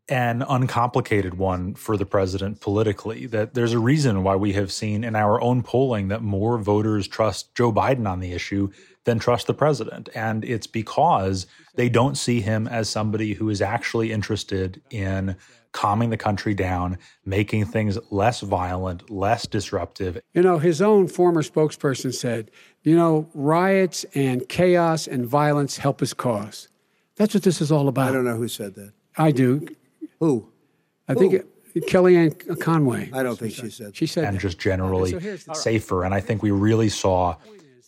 an 0.09 0.43
uncomplicated 0.47 1.37
one 1.37 1.75
for 1.75 1.95
the 1.95 2.05
president 2.05 2.61
politically. 2.61 3.25
That 3.25 3.53
there's 3.53 3.73
a 3.73 3.79
reason 3.79 4.23
why 4.23 4.35
we 4.35 4.53
have 4.53 4.71
seen 4.71 5.03
in 5.03 5.15
our 5.15 5.41
own 5.41 5.63
polling 5.63 6.07
that 6.09 6.21
more 6.21 6.57
voters 6.57 7.07
trust 7.07 7.53
Joe 7.55 7.71
Biden 7.71 8.09
on 8.09 8.19
the 8.19 8.33
issue 8.33 8.71
than 9.05 9.19
trust 9.19 9.47
the 9.47 9.53
president. 9.53 10.09
And 10.13 10.43
it's 10.43 10.67
because 10.67 11.47
they 11.75 11.89
don't 11.89 12.17
see 12.17 12.41
him 12.41 12.67
as 12.67 12.89
somebody 12.89 13.33
who 13.33 13.49
is 13.49 13.61
actually 13.61 14.11
interested 14.11 14.81
in 14.89 15.35
calming 15.71 16.09
the 16.09 16.17
country 16.17 16.53
down, 16.53 16.97
making 17.25 17.65
things 17.65 17.97
less 18.11 18.41
violent, 18.41 19.09
less 19.09 19.45
disruptive. 19.45 20.19
You 20.33 20.41
know, 20.41 20.57
his 20.57 20.81
own 20.81 21.07
former 21.07 21.43
spokesperson 21.43 22.13
said, 22.13 22.51
you 22.83 22.95
know, 22.95 23.29
riots 23.33 24.05
and 24.15 24.47
chaos 24.49 25.07
and 25.07 25.25
violence 25.25 25.77
help 25.77 25.99
his 25.99 26.13
cause. 26.13 26.67
That's 27.15 27.33
what 27.33 27.43
this 27.43 27.61
is 27.61 27.71
all 27.71 27.87
about. 27.87 28.09
I 28.09 28.13
don't 28.13 28.25
know 28.25 28.37
who 28.37 28.47
said 28.47 28.75
that. 28.75 28.93
I 29.17 29.31
do. 29.31 29.67
Who? 30.19 30.51
I 31.07 31.13
think 31.13 31.33
it, 31.33 31.47
Kellyanne 31.75 32.59
Conway. 32.59 33.09
I 33.13 33.23
don't 33.23 33.37
think 33.37 33.53
she 33.53 33.69
said. 33.69 33.95
She 33.95 34.05
said 34.05 34.25
and 34.25 34.35
that. 34.35 34.41
just 34.41 34.59
generally 34.59 35.37
So 35.37 35.53
safer. 35.53 36.03
And 36.03 36.13
I 36.13 36.19
think 36.19 36.43
we 36.43 36.51
really 36.51 36.89
saw 36.89 37.35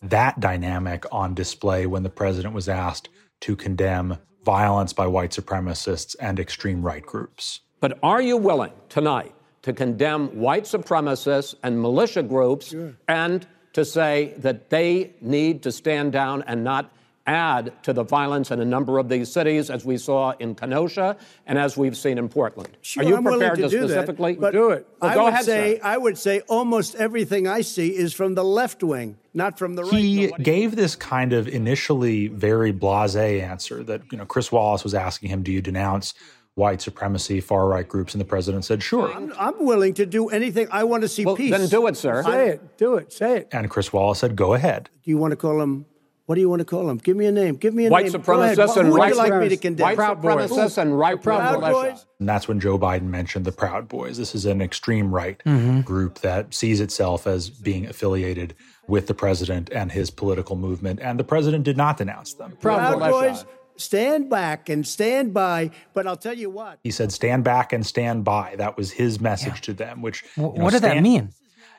that 0.04 0.40
dynamic 0.40 1.06
on 1.12 1.34
display 1.34 1.86
when 1.86 2.04
the 2.04 2.10
president 2.10 2.54
was 2.54 2.68
asked 2.68 3.10
to 3.42 3.56
condemn 3.56 4.18
violence 4.44 4.94
by 4.94 5.08
white 5.08 5.32
supremacists 5.32 6.16
and 6.20 6.40
extreme 6.40 6.82
right 6.82 7.06
groups. 7.06 7.62
But 7.80 8.00
are 8.02 8.22
you 8.22 8.38
willing 8.38 8.74
tonight 8.90 9.34
to 9.64 9.74
condemn 9.74 10.28
white 10.40 10.64
supremacists 10.64 11.56
and 11.64 11.80
militia 11.80 12.24
groups 12.24 12.74
and 13.08 13.46
to 13.74 13.86
say 13.86 14.34
that 14.38 14.70
they 14.70 15.14
need 15.22 15.64
to 15.64 15.72
stand 15.72 16.12
down 16.12 16.44
and 16.44 16.64
not 16.64 16.92
add 17.28 17.72
to 17.84 17.94
the 17.94 18.04
violence 18.04 18.52
in 18.52 18.60
a 18.60 18.66
number 18.66 18.98
of 18.98 19.10
these 19.10 19.32
cities, 19.32 19.70
as 19.70 19.86
we 19.86 19.98
saw 19.98 20.32
in 20.40 20.56
Kenosha 20.56 21.18
and 21.46 21.58
as 21.58 21.78
we've 21.78 21.96
seen 21.96 22.18
in 22.18 22.30
Portland? 22.30 22.76
Sure, 22.82 23.04
are 23.04 23.08
you 23.08 23.16
I'm 23.16 23.24
prepared 23.24 23.58
to, 23.58 23.64
to, 23.64 23.70
do 23.70 23.88
specifically 23.88 24.36
that, 24.36 24.52
Do 24.52 24.72
it. 24.72 24.88
Well, 25.02 25.12
I 25.12 25.14
go 25.14 25.24
would 25.26 25.34
ahead, 25.34 25.46
say 25.46 25.76
sir. 25.76 25.82
I 25.84 25.98
would 25.98 26.18
say 26.18 26.42
almost 26.48 26.96
everything 26.96 27.48
I 27.48 27.62
see 27.62 27.96
is 27.96 28.14
from 28.14 28.36
the 28.36 28.44
left 28.44 28.84
wing, 28.84 29.18
not 29.34 29.58
from 29.60 29.76
the 29.76 29.84
right. 29.84 29.94
He 29.94 30.32
gave 30.42 30.76
this 30.76 30.96
kind 30.96 31.34
of 31.34 31.48
initially 31.48 32.28
very 32.28 32.74
blasé 32.74 33.42
answer 33.42 33.84
that, 33.84 34.02
you 34.12 34.18
know, 34.18 34.26
Chris 34.26 34.52
Wallace 34.52 34.84
was 34.84 34.94
asking 34.94 35.30
him, 35.30 35.44
do 35.44 35.52
you 35.52 35.62
denounce 35.62 36.14
white 36.56 36.82
supremacy, 36.82 37.40
far 37.40 37.68
right 37.68 37.88
groups? 37.88 38.14
And 38.14 38.22
the 38.22 38.26
president 38.26 38.66
said, 38.66 38.84
sure. 38.84 39.14
I'm, 39.14 39.32
I'm 39.38 39.64
willing 39.66 39.94
to 39.96 40.06
do 40.06 40.30
anything. 40.30 40.68
I 40.72 40.84
want 40.84 41.04
to 41.04 41.08
see 41.08 41.26
Well, 41.26 41.36
peace. 41.36 41.52
then 41.52 41.68
do 41.70 41.88
it, 41.88 41.96
sir. 41.96 42.24
Say 42.24 42.50
it. 42.50 42.78
Do 42.78 42.96
it. 42.96 43.14
Say 43.14 43.38
it. 43.38 43.50
And 43.52 43.70
Chris 43.70 43.94
Wallace 43.94 44.20
said, 44.20 44.36
go 44.36 44.54
ahead. 44.54 44.90
Do 45.04 45.12
you 45.12 45.18
want 45.18 45.32
to 45.32 45.38
call 45.38 45.62
him? 45.62 45.86
What 46.32 46.36
do 46.36 46.42
you 46.42 46.48
want 46.50 46.62
to 46.62 46.66
call 46.66 46.90
him? 46.90 46.96
Give 46.98 47.18
me 47.18 47.26
a 47.26 47.32
name. 47.34 47.58
Give 47.58 47.74
me 47.74 47.88
a 47.88 47.90
White 47.90 48.06
name. 48.06 48.22
Go 48.22 48.40
ahead. 48.40 48.58
supremacists 48.58 48.76
Who 48.76 48.80
and 48.80 48.92
would 48.94 48.98
right 49.00 49.10
you 49.12 49.18
like 49.18 49.34
me 49.42 49.50
to 49.50 49.58
condemn? 49.58 49.84
White 49.84 49.98
Proud 49.98 50.22
Boys. 50.22 50.50
supremacists 50.50 50.78
and 50.78 50.98
right 50.98 51.22
Proud 51.22 51.60
militia. 51.60 51.92
Boys? 51.92 52.06
And 52.22 52.30
that's 52.30 52.48
when 52.48 52.58
Joe 52.62 52.80
Biden 52.80 53.02
mentioned 53.10 53.44
the 53.44 53.52
Proud 53.52 53.90
Boys. 53.90 54.16
This 54.18 54.34
is 54.34 54.46
an 54.46 54.62
extreme 54.62 55.14
right 55.14 55.42
Mm-hmm. 55.46 55.82
group 55.82 56.20
that 56.20 56.54
sees 56.54 56.80
itself 56.80 57.28
as 57.28 57.50
being 57.50 57.86
affiliated 57.86 58.56
with 58.88 59.08
the 59.08 59.14
president 59.14 59.70
and 59.74 59.92
his 59.92 60.10
political 60.10 60.56
movement. 60.56 61.02
And 61.02 61.20
the 61.20 61.26
president 61.26 61.66
did 61.66 61.76
not 61.76 61.98
denounce 61.98 62.34
them. 62.36 62.56
Proud 62.62 62.98
Militia. 62.98 63.12
Boys, 63.12 63.46
stand 63.76 64.30
back 64.30 64.70
and 64.70 64.88
stand 64.88 65.34
by. 65.34 65.72
But 65.94 66.08
I'll 66.08 66.16
tell 66.16 66.38
you 66.38 66.50
what. 66.50 66.80
He 66.82 66.92
said, 66.92 67.12
stand 67.12 67.44
back 67.44 67.74
and 67.74 67.86
stand 67.86 68.24
by. 68.24 68.56
That 68.56 68.78
was 68.78 68.90
his 68.92 69.20
message 69.20 69.60
to 69.64 69.74
them, 69.74 70.02
which. 70.02 70.24
W- 70.38 70.54
you 70.54 70.60
know, 70.60 70.64
what 70.64 70.72
did 70.72 70.84
that 70.84 71.04
mean? 71.04 71.34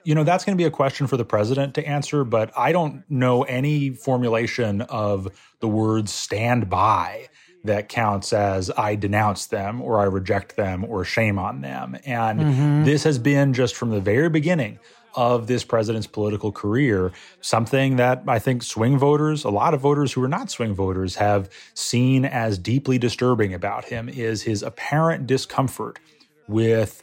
You 0.04 0.14
know, 0.14 0.24
that's 0.24 0.44
going 0.44 0.56
to 0.56 0.60
be 0.60 0.66
a 0.66 0.70
question 0.70 1.06
for 1.06 1.16
the 1.16 1.24
president 1.24 1.74
to 1.74 1.86
answer, 1.86 2.24
but 2.24 2.50
I 2.56 2.72
don't 2.72 3.04
know 3.10 3.42
any 3.42 3.90
formulation 3.90 4.80
of 4.82 5.28
the 5.60 5.68
words 5.68 6.12
stand 6.12 6.68
by 6.68 7.28
that 7.64 7.88
counts 7.88 8.32
as 8.32 8.70
I 8.76 8.96
denounce 8.96 9.46
them 9.46 9.80
or 9.80 10.00
I 10.00 10.04
reject 10.04 10.56
them 10.56 10.84
or 10.84 11.04
shame 11.04 11.38
on 11.38 11.60
them. 11.60 11.96
And 12.04 12.40
Mm-hmm. 12.40 12.84
this 12.84 13.04
has 13.04 13.18
been 13.18 13.54
just 13.54 13.76
from 13.76 13.90
the 13.90 14.00
very 14.00 14.28
beginning 14.28 14.78
of 15.14 15.46
this 15.46 15.62
president's 15.62 16.06
political 16.06 16.50
career, 16.50 17.12
something 17.40 17.96
that 17.96 18.22
I 18.26 18.38
think 18.38 18.62
swing 18.62 18.98
voters, 18.98 19.44
a 19.44 19.50
lot 19.50 19.74
of 19.74 19.80
voters 19.80 20.12
who 20.12 20.24
are 20.24 20.28
not 20.28 20.50
swing 20.50 20.74
voters, 20.74 21.16
have 21.16 21.50
seen 21.74 22.24
as 22.24 22.58
deeply 22.58 22.98
disturbing 22.98 23.54
about 23.54 23.84
him 23.84 24.08
is 24.08 24.42
his 24.42 24.62
apparent 24.62 25.26
discomfort 25.26 25.98
with 26.48 27.02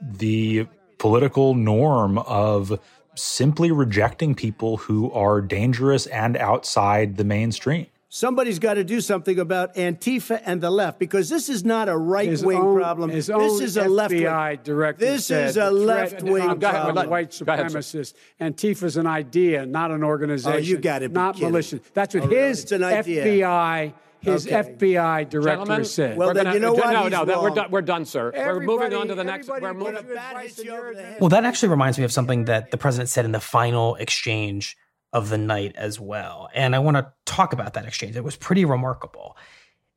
the 0.00 0.66
political 1.06 1.56
norm 1.56 2.16
of 2.18 2.78
simply 3.16 3.72
rejecting 3.72 4.36
people 4.36 4.76
who 4.76 5.10
are 5.10 5.40
dangerous 5.40 6.06
and 6.06 6.36
outside 6.36 7.16
the 7.16 7.24
mainstream. 7.24 7.86
Somebody's 8.08 8.60
got 8.60 8.74
to 8.74 8.84
do 8.84 9.00
something 9.00 9.36
about 9.40 9.74
Antifa 9.74 10.40
and 10.44 10.60
the 10.60 10.70
left 10.70 11.00
because 11.00 11.28
this 11.28 11.48
is 11.48 11.64
not 11.64 11.88
a 11.88 11.96
right 11.96 12.40
wing 12.42 12.60
problem. 12.76 13.10
His 13.10 13.26
this 13.26 13.34
own 13.34 13.60
is 13.62 13.76
a 13.76 13.88
left 13.88 14.12
wing. 14.14 14.22
FBI 14.22 14.62
director. 14.62 15.04
This 15.04 15.28
is 15.30 15.56
a 15.56 15.72
left 15.72 16.22
wing 16.22 16.48
of 16.48 16.60
Go 16.60 16.68
ahead, 16.68 16.82
problem. 16.82 16.94
let- 16.96 17.08
white 17.10 17.42
go 17.44 17.52
ahead, 17.52 17.72
sir. 17.72 17.78
supremacists. 17.80 18.14
Antifa's 18.40 18.96
an 18.96 19.08
idea, 19.08 19.66
not 19.66 19.90
an 19.90 20.04
organization. 20.04 20.52
Oh, 20.52 20.56
you 20.58 20.76
got 20.78 21.02
it. 21.02 21.08
be 21.08 21.14
Not 21.14 21.34
kidding. 21.34 21.50
militia. 21.50 21.80
That's 21.94 22.14
what 22.14 22.24
Oh, 22.24 22.26
really? 22.28 22.48
his 22.48 22.62
It's 22.62 22.72
an 22.72 22.84
idea. 22.84 23.24
FBI, 23.24 23.92
his 24.22 24.46
Okay. 24.46 24.56
FBI 24.74 25.24
director 25.28 25.50
Gentlemen, 25.64 25.84
said. 25.84 26.16
Well, 26.16 26.28
we're 26.28 26.34
then 26.34 26.44
gonna- 26.44 26.54
you 26.56 26.60
know 26.60 26.72
what? 26.74 26.92
No, 26.92 27.02
He's 27.02 27.10
no, 27.12 27.24
that- 27.24 27.42
we're 27.42 27.50
done. 27.50 27.70
We're 27.70 27.82
done, 27.82 28.04
sir. 28.04 28.32
we're 28.34 28.60
moving 28.60 28.94
on 28.94 29.08
to 29.08 29.14
the 29.14 29.24
next. 29.24 29.48
We're 29.48 29.74
moving. 29.74 29.94
you 29.96 30.14
Bat 30.14 30.30
advice 30.30 30.44
hits 30.46 30.58
and 30.58 30.66
you 30.66 30.72
you're 30.72 30.80
over 30.80 30.92
the 30.94 30.98
advice. 31.00 31.12
head. 31.14 31.20
Well, 31.20 31.28
that 31.30 31.44
actually 31.44 31.68
reminds 31.68 31.98
me 31.98 32.04
of 32.04 32.12
something 32.12 32.44
that 32.46 32.70
the 32.70 32.78
president 32.78 33.08
said 33.10 33.24
in 33.24 33.32
the 33.32 33.40
final 33.40 33.96
exchange 33.96 34.76
of 35.12 35.28
the 35.28 35.38
night 35.38 35.74
as 35.76 36.00
well. 36.00 36.48
And 36.54 36.74
I 36.74 36.78
want 36.78 36.96
to 36.96 37.12
talk 37.26 37.52
about 37.52 37.74
that 37.74 37.84
exchange. 37.84 38.16
It 38.16 38.24
was 38.24 38.36
pretty 38.36 38.64
remarkable. 38.64 39.36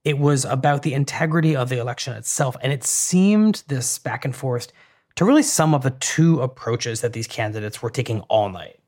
It 0.03 0.19
was 0.19 0.43
about 0.45 0.81
the 0.81 0.93
integrity 0.93 1.55
of 1.55 1.69
the 1.69 1.77
election 1.79 2.13
itself. 2.13 2.55
And 2.61 2.73
it 2.73 2.83
seemed 2.83 3.63
this 3.67 3.97
back 3.97 4.25
and 4.25 4.35
forth 4.35 4.71
to 5.15 5.23
really 5.25 5.41
sum 5.43 5.73
up 5.73 5.83
the 5.83 5.91
two 5.91 6.41
approaches 6.41 6.99
that 7.01 7.13
these 7.13 7.27
candidates 7.27 7.81
were 7.81 7.89
taking 7.89 8.21
all 8.21 8.49
night. 8.49 8.79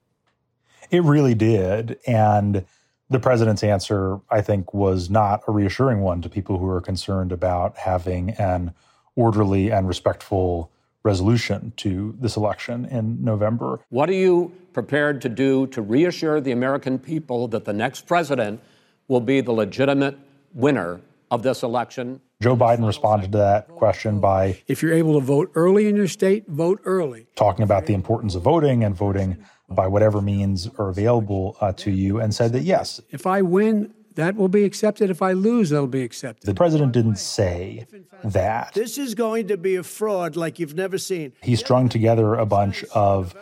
It 0.92 1.04
really 1.04 1.34
did. 1.34 1.98
And 2.06 2.66
the 3.10 3.20
president's 3.20 3.64
answer, 3.64 4.20
I 4.30 4.42
think, 4.42 4.74
was 4.74 5.10
not 5.10 5.42
a 5.48 5.52
reassuring 5.52 6.02
one 6.02 6.22
to 6.22 6.30
people 6.30 6.58
who 6.58 6.68
are 6.70 6.82
concerned 6.82 7.32
about 7.32 7.78
having 7.78 8.32
an 8.32 8.74
orderly 9.16 9.72
and 9.72 9.88
respectful 9.88 10.72
resolution 11.04 11.72
to 11.78 12.16
this 12.20 12.36
election 12.36 12.86
in 12.86 13.24
November. 13.24 13.80
What 13.90 14.10
are 14.10 14.14
you 14.14 14.52
prepared 14.74 15.22
to 15.22 15.30
do 15.30 15.68
to 15.68 15.82
reassure 15.82 16.42
the 16.42 16.52
American 16.52 17.00
people 17.00 17.48
that 17.50 17.64
the 17.64 17.74
next 17.74 18.06
president 18.08 18.62
will 19.08 19.22
be 19.22 19.40
the 19.40 19.54
legitimate 19.54 20.18
winner 20.54 21.00
of 21.32 21.44
this 21.44 21.64
election? 21.64 22.22
Joe 22.42 22.56
Biden 22.56 22.86
responded 22.86 23.32
to 23.32 23.38
that 23.40 23.68
question 23.68 24.20
by 24.20 24.62
If 24.68 24.82
you're 24.82 24.94
able 24.94 25.20
to 25.20 25.26
vote 25.26 25.52
early 25.56 25.88
in 25.88 25.96
your 25.96 26.08
state, 26.08 26.48
vote 26.48 26.80
early. 26.86 27.28
talking 27.36 27.64
about 27.64 27.86
the 27.88 27.94
importance 27.94 28.36
of 28.36 28.44
voting 28.44 28.84
and 28.84 28.96
voting 28.96 29.38
by 29.70 29.88
whatever 29.88 30.22
means 30.22 30.70
are 30.78 30.90
available 30.90 31.58
uh, 31.60 31.74
to 31.74 31.92
you, 31.92 32.20
and 32.20 32.34
said 32.34 32.54
that 32.54 32.62
yes, 32.64 33.02
If 33.10 33.26
I 33.28 33.42
win, 33.42 33.94
that 34.16 34.36
will 34.36 34.48
be 34.50 34.64
accepted. 34.64 35.10
If 35.10 35.22
I 35.22 35.34
lose, 35.34 35.70
that'll 35.72 35.88
be 35.88 36.04
accepted. 36.04 36.48
the 36.48 36.56
president 36.56 36.92
didn't 36.94 37.18
say 37.18 37.86
that. 38.24 38.74
This 38.74 38.98
is 38.98 39.14
going 39.14 39.48
to 39.50 39.58
be 39.58 39.76
a 39.76 39.84
fraud 39.84 40.36
like 40.36 40.58
you've 40.58 40.74
never 40.76 40.98
seen. 40.98 41.34
He 41.44 41.56
strung 41.56 41.90
together 41.90 42.34
a 42.36 42.46
bunch 42.46 42.84
of 42.96 43.36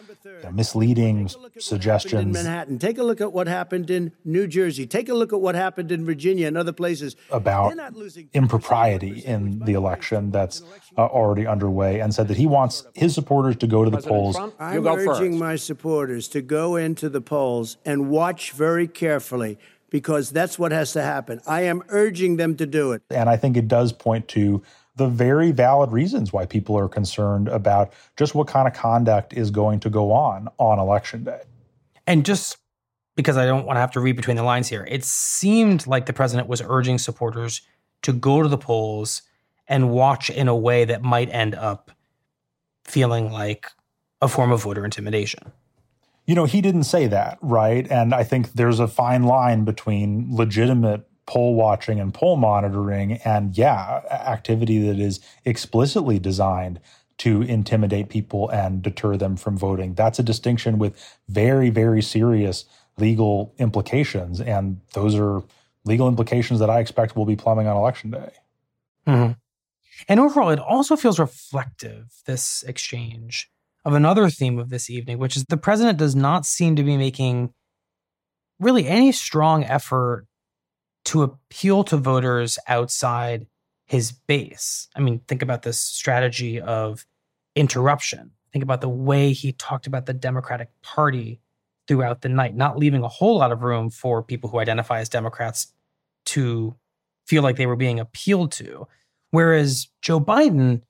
you 0.45 0.51
know, 0.51 0.55
misleading 0.55 1.21
in 1.21 1.61
suggestions 1.61 2.33
Manhattan. 2.33 2.77
Take 2.77 2.97
a 2.97 3.03
look 3.03 3.19
at 3.19 3.33
what 3.33 3.47
happened 3.47 3.89
in 3.89 4.11
New 4.23 4.47
Jersey. 4.47 4.85
Take 4.85 5.09
a 5.09 5.13
look 5.13 5.33
at 5.33 5.41
what 5.41 5.55
happened 5.55 5.91
in 5.91 6.05
Virginia 6.05 6.47
and 6.47 6.57
other 6.57 6.73
places. 6.73 7.15
about 7.31 7.73
impropriety 8.33 9.19
in 9.19 9.59
the 9.59 9.73
election 9.73 10.31
that's 10.31 10.61
uh, 10.97 11.05
already 11.05 11.47
underway 11.47 11.99
and 11.99 12.13
said 12.13 12.27
that 12.27 12.37
he 12.37 12.45
wants 12.45 12.85
his 12.93 13.15
supporters 13.15 13.55
to 13.57 13.67
go 13.67 13.83
to 13.83 13.89
the 13.89 14.01
polls. 14.01 14.37
I'm 14.59 14.85
urging 14.85 15.39
my 15.39 15.55
supporters 15.55 16.27
to 16.29 16.41
go 16.41 16.75
into 16.75 17.09
the 17.09 17.21
polls 17.21 17.77
and 17.85 18.09
watch 18.09 18.51
very 18.51 18.87
carefully 18.87 19.57
because 19.89 20.29
that's 20.29 20.59
what 20.59 20.71
has 20.71 20.93
to 20.93 21.01
happen. 21.01 21.41
I 21.47 21.61
am 21.61 21.81
urging 21.89 22.37
them 22.37 22.55
to 22.57 22.65
do 22.65 22.91
it. 22.91 23.01
And 23.09 23.29
I 23.29 23.37
think 23.37 23.57
it 23.57 23.67
does 23.67 23.93
point 23.93 24.27
to 24.29 24.61
the 24.95 25.07
very 25.07 25.51
valid 25.51 25.91
reasons 25.91 26.31
why 26.31 26.45
people 26.45 26.77
are 26.77 26.87
concerned 26.87 27.47
about 27.47 27.91
just 28.17 28.33
what 28.33 28.47
kind 28.47 28.67
of 28.67 28.73
conduct 28.73 29.33
is 29.33 29.51
going 29.51 29.79
to 29.81 29.89
go 29.89 30.11
on 30.11 30.47
on 30.57 30.79
election 30.79 31.23
day. 31.23 31.41
And 32.07 32.25
just 32.25 32.57
because 33.15 33.37
I 33.37 33.45
don't 33.45 33.65
want 33.65 33.77
to 33.77 33.81
have 33.81 33.91
to 33.91 33.99
read 33.99 34.15
between 34.15 34.37
the 34.37 34.43
lines 34.43 34.67
here, 34.67 34.85
it 34.89 35.03
seemed 35.03 35.87
like 35.87 36.05
the 36.05 36.13
president 36.13 36.47
was 36.47 36.61
urging 36.65 36.97
supporters 36.97 37.61
to 38.03 38.13
go 38.13 38.41
to 38.41 38.47
the 38.47 38.57
polls 38.57 39.21
and 39.67 39.89
watch 39.89 40.29
in 40.29 40.47
a 40.47 40.55
way 40.55 40.85
that 40.85 41.01
might 41.01 41.29
end 41.29 41.55
up 41.55 41.91
feeling 42.83 43.31
like 43.31 43.71
a 44.21 44.27
form 44.27 44.51
of 44.51 44.61
voter 44.63 44.85
intimidation. 44.85 45.51
You 46.25 46.35
know, 46.35 46.45
he 46.45 46.61
didn't 46.61 46.83
say 46.83 47.07
that, 47.07 47.37
right? 47.41 47.89
And 47.89 48.13
I 48.13 48.23
think 48.23 48.53
there's 48.53 48.79
a 48.79 48.87
fine 48.87 49.23
line 49.23 49.63
between 49.63 50.27
legitimate 50.35 51.07
poll 51.27 51.55
watching 51.55 51.99
and 51.99 52.13
poll 52.13 52.35
monitoring 52.35 53.13
and, 53.25 53.57
yeah, 53.57 54.01
activity 54.11 54.79
that 54.87 54.99
is 54.99 55.19
explicitly 55.43 56.19
designed 56.19 56.79
to 57.17 57.41
intimidate 57.43 58.09
people 58.09 58.49
and 58.49 58.81
deter 58.81 59.17
them 59.17 59.37
from 59.37 59.57
voting. 59.57 59.93
That's 59.93 60.19
a 60.19 60.23
distinction 60.23 60.77
with 60.77 60.95
very, 61.29 61.69
very 61.69 62.01
serious 62.01 62.65
legal 62.97 63.53
implications. 63.57 64.41
And 64.41 64.81
those 64.93 65.15
are 65.15 65.41
legal 65.85 66.07
implications 66.07 66.59
that 66.59 66.69
I 66.69 66.79
expect 66.79 67.15
will 67.15 67.25
be 67.25 67.35
plumbing 67.35 67.67
on 67.67 67.77
election 67.77 68.11
day. 68.11 68.31
Mm-hmm. 69.07 69.31
And 70.09 70.19
overall, 70.19 70.49
it 70.49 70.59
also 70.59 70.95
feels 70.95 71.19
reflective, 71.19 72.07
this 72.25 72.63
exchange, 72.67 73.49
of 73.85 73.93
another 73.93 74.29
theme 74.29 74.59
of 74.59 74.69
this 74.69 74.89
evening, 74.89 75.19
which 75.19 75.37
is 75.37 75.45
the 75.45 75.57
president 75.57 75.97
does 75.97 76.15
not 76.15 76.45
seem 76.45 76.75
to 76.75 76.83
be 76.83 76.97
making 76.97 77.53
really 78.59 78.87
any 78.87 79.11
strong 79.11 79.63
effort 79.63 80.27
to 81.05 81.23
appeal 81.23 81.83
to 81.85 81.97
voters 81.97 82.59
outside 82.67 83.47
his 83.85 84.11
base. 84.11 84.87
I 84.95 84.99
mean, 84.99 85.21
think 85.27 85.41
about 85.41 85.61
this 85.61 85.79
strategy 85.79 86.59
of 86.59 87.05
interruption. 87.55 88.31
Think 88.51 88.63
about 88.63 88.81
the 88.81 88.89
way 88.89 89.31
he 89.33 89.51
talked 89.53 89.87
about 89.87 90.05
the 90.05 90.13
Democratic 90.13 90.69
Party 90.81 91.39
throughout 91.87 92.21
the 92.21 92.29
night, 92.29 92.55
not 92.55 92.79
leaving 92.79 93.03
a 93.03 93.07
whole 93.07 93.37
lot 93.37 93.51
of 93.51 93.61
room 93.61 93.89
for 93.89 94.23
people 94.23 94.49
who 94.49 94.59
identify 94.59 94.99
as 94.99 95.09
Democrats 95.09 95.71
to 96.25 96.75
feel 97.27 97.43
like 97.43 97.57
they 97.57 97.67
were 97.67 97.75
being 97.75 97.99
appealed 97.99 98.51
to. 98.53 98.87
Whereas 99.31 99.87
Joe 100.01 100.19
Biden 100.19 100.81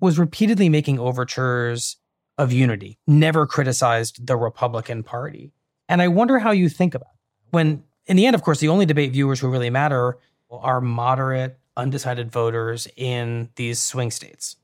was 0.00 0.18
repeatedly 0.18 0.68
making 0.68 0.98
overtures 0.98 1.96
of 2.38 2.52
unity, 2.52 2.98
never 3.06 3.46
criticized 3.46 4.26
the 4.26 4.36
Republican 4.36 5.02
Party. 5.02 5.52
And 5.88 6.00
I 6.00 6.08
wonder 6.08 6.38
how 6.38 6.52
you 6.52 6.68
think 6.68 6.94
about 6.94 7.10
it. 7.12 7.48
when, 7.50 7.82
in 8.08 8.16
the 8.16 8.26
end, 8.26 8.34
of 8.34 8.42
course, 8.42 8.58
the 8.58 8.68
only 8.68 8.86
debate 8.86 9.12
viewers 9.12 9.40
who 9.40 9.48
really 9.48 9.70
matter 9.70 10.18
are 10.50 10.80
moderate, 10.80 11.58
undecided 11.76 12.32
voters 12.32 12.88
in 12.96 13.50
these 13.56 13.78
swing 13.78 14.10
states. 14.10 14.56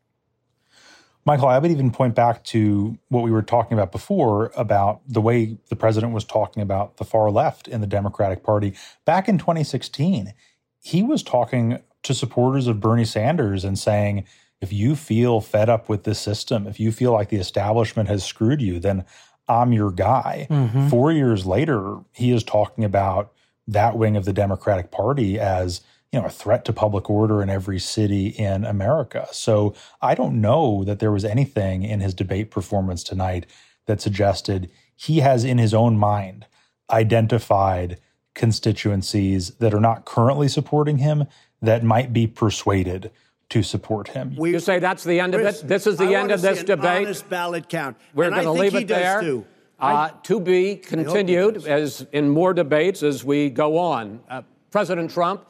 Michael, 1.26 1.48
I 1.48 1.58
would 1.58 1.70
even 1.70 1.90
point 1.90 2.14
back 2.14 2.44
to 2.44 2.98
what 3.08 3.22
we 3.22 3.30
were 3.30 3.42
talking 3.42 3.78
about 3.78 3.92
before 3.92 4.52
about 4.56 5.00
the 5.08 5.22
way 5.22 5.56
the 5.68 5.76
president 5.76 6.12
was 6.12 6.24
talking 6.24 6.62
about 6.62 6.98
the 6.98 7.04
far 7.04 7.30
left 7.30 7.66
in 7.68 7.80
the 7.80 7.86
Democratic 7.86 8.42
Party. 8.42 8.74
Back 9.06 9.28
in 9.28 9.38
2016, 9.38 10.34
he 10.80 11.02
was 11.02 11.22
talking 11.22 11.78
to 12.02 12.12
supporters 12.12 12.66
of 12.66 12.80
Bernie 12.80 13.06
Sanders 13.06 13.64
and 13.64 13.78
saying, 13.78 14.24
if 14.60 14.72
you 14.72 14.96
feel 14.96 15.40
fed 15.40 15.70
up 15.70 15.88
with 15.88 16.04
this 16.04 16.18
system, 16.18 16.66
if 16.66 16.78
you 16.78 16.92
feel 16.92 17.12
like 17.12 17.30
the 17.30 17.36
establishment 17.36 18.08
has 18.08 18.24
screwed 18.24 18.60
you, 18.60 18.78
then 18.78 19.04
I'm 19.48 19.72
your 19.72 19.90
guy. 19.90 20.46
Mhm. 20.50 20.90
Four 20.90 21.12
years 21.12 21.46
later, 21.46 21.98
he 22.12 22.32
is 22.32 22.44
talking 22.44 22.84
about 22.84 23.32
that 23.66 23.96
wing 23.96 24.16
of 24.16 24.24
the 24.24 24.32
Democratic 24.32 24.90
Party 24.90 25.38
as 25.38 25.80
you 26.12 26.20
know 26.20 26.26
a 26.26 26.30
threat 26.30 26.64
to 26.64 26.72
public 26.72 27.10
order 27.10 27.42
in 27.42 27.50
every 27.50 27.78
city 27.78 28.28
in 28.28 28.64
America. 28.64 29.26
So 29.32 29.74
I 30.00 30.14
don't 30.14 30.40
know 30.40 30.84
that 30.84 30.98
there 31.00 31.12
was 31.12 31.24
anything 31.24 31.82
in 31.82 32.00
his 32.00 32.14
debate 32.14 32.50
performance 32.50 33.02
tonight 33.02 33.46
that 33.86 34.00
suggested 34.00 34.70
he 34.94 35.20
has 35.20 35.44
in 35.44 35.58
his 35.58 35.74
own 35.74 35.98
mind 35.98 36.46
identified 36.90 37.98
constituencies 38.34 39.50
that 39.56 39.74
are 39.74 39.80
not 39.80 40.04
currently 40.04 40.48
supporting 40.48 40.98
him 40.98 41.26
that 41.62 41.82
might 41.82 42.12
be 42.12 42.26
persuaded 42.26 43.10
to 43.48 43.62
support 43.62 44.08
him. 44.08 44.34
you 44.38 44.58
say 44.58 44.78
that's 44.78 45.04
the 45.04 45.20
end 45.20 45.34
Chris, 45.34 45.58
of 45.58 45.64
it? 45.64 45.68
This 45.68 45.86
is 45.86 45.96
the 45.96 46.16
I 46.16 46.20
end 46.20 46.32
of 46.32 46.42
this 46.42 46.64
debate? 46.64 47.06
Honest 47.06 47.28
ballot 47.28 47.68
count. 47.68 47.96
We're 48.14 48.30
going 48.30 48.44
to 48.44 48.52
leave 48.52 48.72
he 48.72 48.78
it 48.78 48.88
does 48.88 48.98
there. 48.98 49.20
too. 49.20 49.46
Uh, 49.80 50.08
to 50.22 50.40
be 50.40 50.76
continued 50.76 51.66
as 51.66 52.06
in 52.12 52.28
more 52.28 52.54
debates 52.54 53.02
as 53.02 53.24
we 53.24 53.50
go 53.50 53.76
on. 53.76 54.20
Uh, 54.30 54.42
President 54.70 55.10
Trump, 55.10 55.46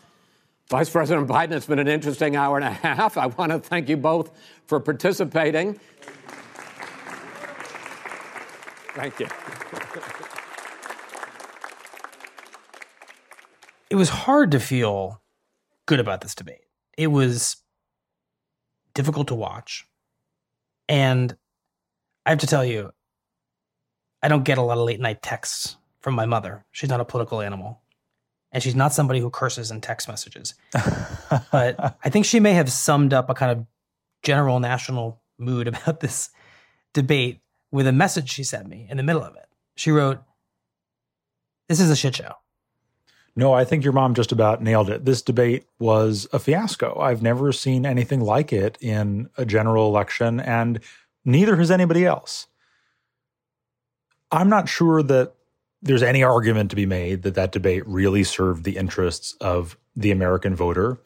Vice 0.70 0.90
President 0.90 1.28
Biden, 1.28 1.52
it's 1.52 1.66
been 1.66 1.78
an 1.78 1.88
interesting 1.88 2.34
hour 2.34 2.56
and 2.56 2.64
a 2.64 2.70
half. 2.70 3.16
I 3.16 3.26
want 3.26 3.52
to 3.52 3.58
thank 3.58 3.88
you 3.88 3.96
both 3.96 4.32
for 4.66 4.80
participating. 4.80 5.78
Thank 8.94 9.20
you. 9.20 9.26
It 13.90 13.96
was 13.96 14.08
hard 14.08 14.50
to 14.52 14.60
feel 14.60 15.22
good 15.86 16.00
about 16.00 16.20
this 16.22 16.34
debate. 16.34 16.64
It 16.96 17.08
was 17.08 17.56
difficult 18.94 19.28
to 19.28 19.34
watch. 19.34 19.86
And 20.88 21.36
I 22.24 22.30
have 22.30 22.38
to 22.38 22.46
tell 22.46 22.64
you, 22.64 22.92
I 24.24 24.28
don't 24.28 24.42
get 24.42 24.56
a 24.56 24.62
lot 24.62 24.78
of 24.78 24.86
late 24.86 25.00
night 25.00 25.20
texts 25.20 25.76
from 26.00 26.14
my 26.14 26.24
mother. 26.24 26.64
She's 26.72 26.88
not 26.88 26.98
a 26.98 27.04
political 27.04 27.42
animal. 27.42 27.82
And 28.50 28.62
she's 28.62 28.74
not 28.74 28.94
somebody 28.94 29.20
who 29.20 29.28
curses 29.28 29.70
in 29.70 29.82
text 29.82 30.08
messages. 30.08 30.54
but 31.52 31.98
I 32.02 32.08
think 32.08 32.24
she 32.24 32.40
may 32.40 32.54
have 32.54 32.72
summed 32.72 33.12
up 33.12 33.28
a 33.28 33.34
kind 33.34 33.52
of 33.52 33.66
general 34.22 34.60
national 34.60 35.20
mood 35.36 35.68
about 35.68 36.00
this 36.00 36.30
debate 36.94 37.40
with 37.70 37.86
a 37.86 37.92
message 37.92 38.30
she 38.30 38.44
sent 38.44 38.66
me 38.66 38.86
in 38.88 38.96
the 38.96 39.02
middle 39.02 39.22
of 39.22 39.36
it. 39.36 39.46
She 39.76 39.90
wrote, 39.90 40.22
This 41.68 41.80
is 41.80 41.90
a 41.90 41.96
shit 41.96 42.16
show. 42.16 42.32
No, 43.36 43.52
I 43.52 43.66
think 43.66 43.84
your 43.84 43.92
mom 43.92 44.14
just 44.14 44.32
about 44.32 44.62
nailed 44.62 44.88
it. 44.88 45.04
This 45.04 45.20
debate 45.20 45.66
was 45.78 46.26
a 46.32 46.38
fiasco. 46.38 46.98
I've 46.98 47.20
never 47.20 47.52
seen 47.52 47.84
anything 47.84 48.22
like 48.22 48.54
it 48.54 48.78
in 48.80 49.28
a 49.36 49.44
general 49.44 49.86
election, 49.88 50.40
and 50.40 50.80
neither 51.26 51.56
has 51.56 51.70
anybody 51.70 52.06
else. 52.06 52.46
I'm 54.34 54.48
not 54.48 54.68
sure 54.68 55.02
that 55.02 55.34
there's 55.82 56.02
any 56.02 56.22
argument 56.22 56.70
to 56.70 56.76
be 56.76 56.86
made 56.86 57.22
that 57.22 57.34
that 57.34 57.52
debate 57.52 57.86
really 57.86 58.24
served 58.24 58.64
the 58.64 58.76
interests 58.76 59.36
of 59.40 59.76
the 59.94 60.10
American 60.10 60.54
voter. 60.56 60.98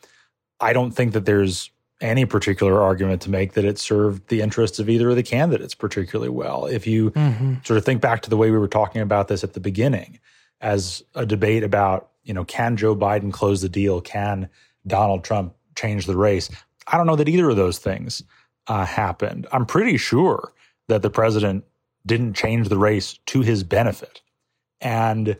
I 0.60 0.72
don't 0.72 0.92
think 0.92 1.12
that 1.12 1.24
there's 1.24 1.70
any 2.00 2.24
particular 2.24 2.80
argument 2.80 3.22
to 3.22 3.30
make 3.30 3.54
that 3.54 3.64
it 3.64 3.78
served 3.78 4.28
the 4.28 4.40
interests 4.40 4.78
of 4.78 4.88
either 4.88 5.10
of 5.10 5.16
the 5.16 5.22
candidates 5.22 5.74
particularly 5.74 6.30
well. 6.30 6.66
If 6.66 6.86
you 6.86 7.10
Mhm. 7.10 7.66
sort 7.66 7.76
of 7.76 7.84
think 7.84 8.00
back 8.00 8.22
to 8.22 8.30
the 8.30 8.36
way 8.36 8.50
we 8.52 8.58
were 8.58 8.68
talking 8.68 9.02
about 9.02 9.26
this 9.28 9.42
at 9.42 9.52
the 9.54 9.60
beginning 9.60 10.20
as 10.60 11.02
a 11.16 11.26
debate 11.26 11.64
about, 11.64 12.08
you 12.22 12.32
know, 12.32 12.44
can 12.44 12.76
Joe 12.76 12.94
Biden 12.94 13.32
close 13.32 13.60
the 13.62 13.68
deal? 13.68 14.00
Can 14.00 14.48
Donald 14.86 15.24
Trump 15.24 15.54
change 15.74 16.06
the 16.06 16.16
race? 16.16 16.48
I 16.86 16.96
don't 16.96 17.06
know 17.06 17.16
that 17.16 17.28
either 17.28 17.50
of 17.50 17.56
those 17.56 17.78
things 17.78 18.22
uh, 18.68 18.84
happened. 18.84 19.46
I'm 19.50 19.66
pretty 19.66 19.96
sure 19.96 20.52
that 20.88 21.02
the 21.02 21.10
president 21.10 21.64
didn't 22.08 22.34
change 22.34 22.68
the 22.68 22.78
race 22.78 23.18
to 23.26 23.42
his 23.42 23.62
benefit. 23.62 24.20
And 24.80 25.36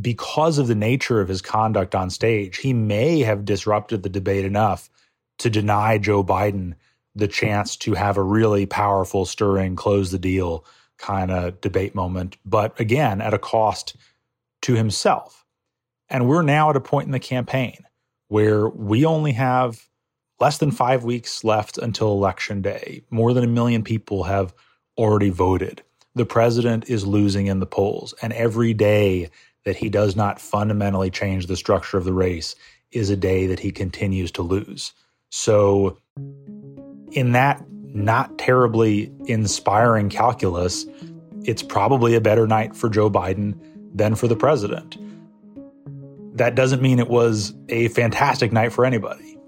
because 0.00 0.58
of 0.58 0.68
the 0.68 0.74
nature 0.74 1.20
of 1.20 1.28
his 1.28 1.40
conduct 1.40 1.94
on 1.94 2.10
stage, 2.10 2.58
he 2.58 2.74
may 2.74 3.20
have 3.20 3.46
disrupted 3.46 4.02
the 4.02 4.10
debate 4.10 4.44
enough 4.44 4.90
to 5.38 5.48
deny 5.48 5.96
Joe 5.96 6.22
Biden 6.22 6.74
the 7.14 7.28
chance 7.28 7.76
to 7.76 7.94
have 7.94 8.16
a 8.16 8.22
really 8.22 8.66
powerful, 8.66 9.24
stirring, 9.24 9.76
close 9.76 10.10
the 10.10 10.18
deal 10.18 10.64
kind 10.98 11.30
of 11.30 11.60
debate 11.60 11.94
moment, 11.94 12.36
but 12.44 12.78
again, 12.78 13.20
at 13.20 13.32
a 13.32 13.38
cost 13.38 13.96
to 14.62 14.74
himself. 14.74 15.44
And 16.10 16.28
we're 16.28 16.42
now 16.42 16.70
at 16.70 16.76
a 16.76 16.80
point 16.80 17.06
in 17.06 17.12
the 17.12 17.20
campaign 17.20 17.84
where 18.28 18.68
we 18.68 19.04
only 19.04 19.32
have 19.32 19.88
less 20.40 20.58
than 20.58 20.70
five 20.70 21.04
weeks 21.04 21.44
left 21.44 21.78
until 21.78 22.12
election 22.12 22.62
day. 22.62 23.02
More 23.10 23.32
than 23.32 23.44
a 23.44 23.48
million 23.48 23.82
people 23.82 24.24
have 24.24 24.54
already 24.96 25.30
voted. 25.30 25.82
The 26.18 26.26
president 26.26 26.90
is 26.90 27.06
losing 27.06 27.46
in 27.46 27.60
the 27.60 27.66
polls. 27.66 28.12
And 28.20 28.32
every 28.32 28.74
day 28.74 29.30
that 29.64 29.76
he 29.76 29.88
does 29.88 30.16
not 30.16 30.40
fundamentally 30.40 31.10
change 31.10 31.46
the 31.46 31.56
structure 31.56 31.96
of 31.96 32.04
the 32.04 32.12
race 32.12 32.56
is 32.90 33.08
a 33.08 33.16
day 33.16 33.46
that 33.46 33.60
he 33.60 33.70
continues 33.70 34.32
to 34.32 34.42
lose. 34.42 34.92
So, 35.30 35.96
in 37.12 37.32
that 37.32 37.64
not 37.70 38.36
terribly 38.36 39.12
inspiring 39.26 40.08
calculus, 40.08 40.86
it's 41.44 41.62
probably 41.62 42.16
a 42.16 42.20
better 42.20 42.48
night 42.48 42.74
for 42.74 42.88
Joe 42.88 43.08
Biden 43.08 43.56
than 43.94 44.16
for 44.16 44.26
the 44.26 44.34
president. 44.34 44.96
That 46.36 46.56
doesn't 46.56 46.82
mean 46.82 46.98
it 46.98 47.08
was 47.08 47.54
a 47.68 47.86
fantastic 47.88 48.50
night 48.50 48.72
for 48.72 48.84
anybody. 48.84 49.38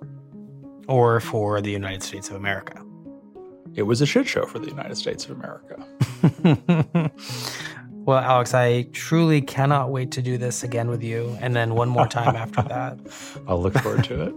Or 0.86 1.18
for 1.18 1.60
the 1.60 1.72
United 1.72 2.04
States 2.04 2.30
of 2.30 2.36
America. 2.36 2.84
It 3.74 3.84
was 3.84 4.00
a 4.00 4.06
shit 4.06 4.26
show 4.26 4.46
for 4.46 4.58
the 4.58 4.66
United 4.66 4.96
States 4.96 5.24
of 5.26 5.30
America. 5.30 5.86
well, 8.04 8.18
Alex, 8.18 8.52
I 8.52 8.82
truly 8.92 9.40
cannot 9.40 9.90
wait 9.90 10.10
to 10.12 10.22
do 10.22 10.36
this 10.38 10.64
again 10.64 10.88
with 10.88 11.02
you, 11.02 11.36
and 11.40 11.54
then 11.54 11.74
one 11.74 11.88
more 11.88 12.06
time 12.06 12.34
after 12.34 12.62
that. 12.62 12.98
I'll 13.48 13.62
look 13.62 13.74
forward 13.78 14.04
to 14.04 14.22
it. 14.24 14.34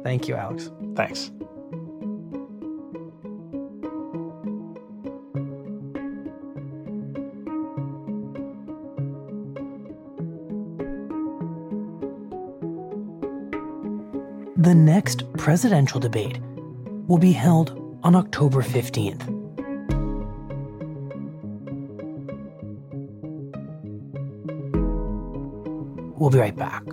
Thank 0.02 0.26
you, 0.26 0.34
Alex. 0.34 0.70
Thanks. 0.96 1.30
The 14.56 14.74
next 14.74 15.32
presidential 15.34 16.00
debate 16.00 16.40
will 17.06 17.18
be 17.18 17.32
held 17.32 17.81
on 18.02 18.14
October 18.16 18.62
15th. 18.62 19.28
We'll 26.18 26.30
be 26.30 26.38
right 26.38 26.54
back. 26.56 26.84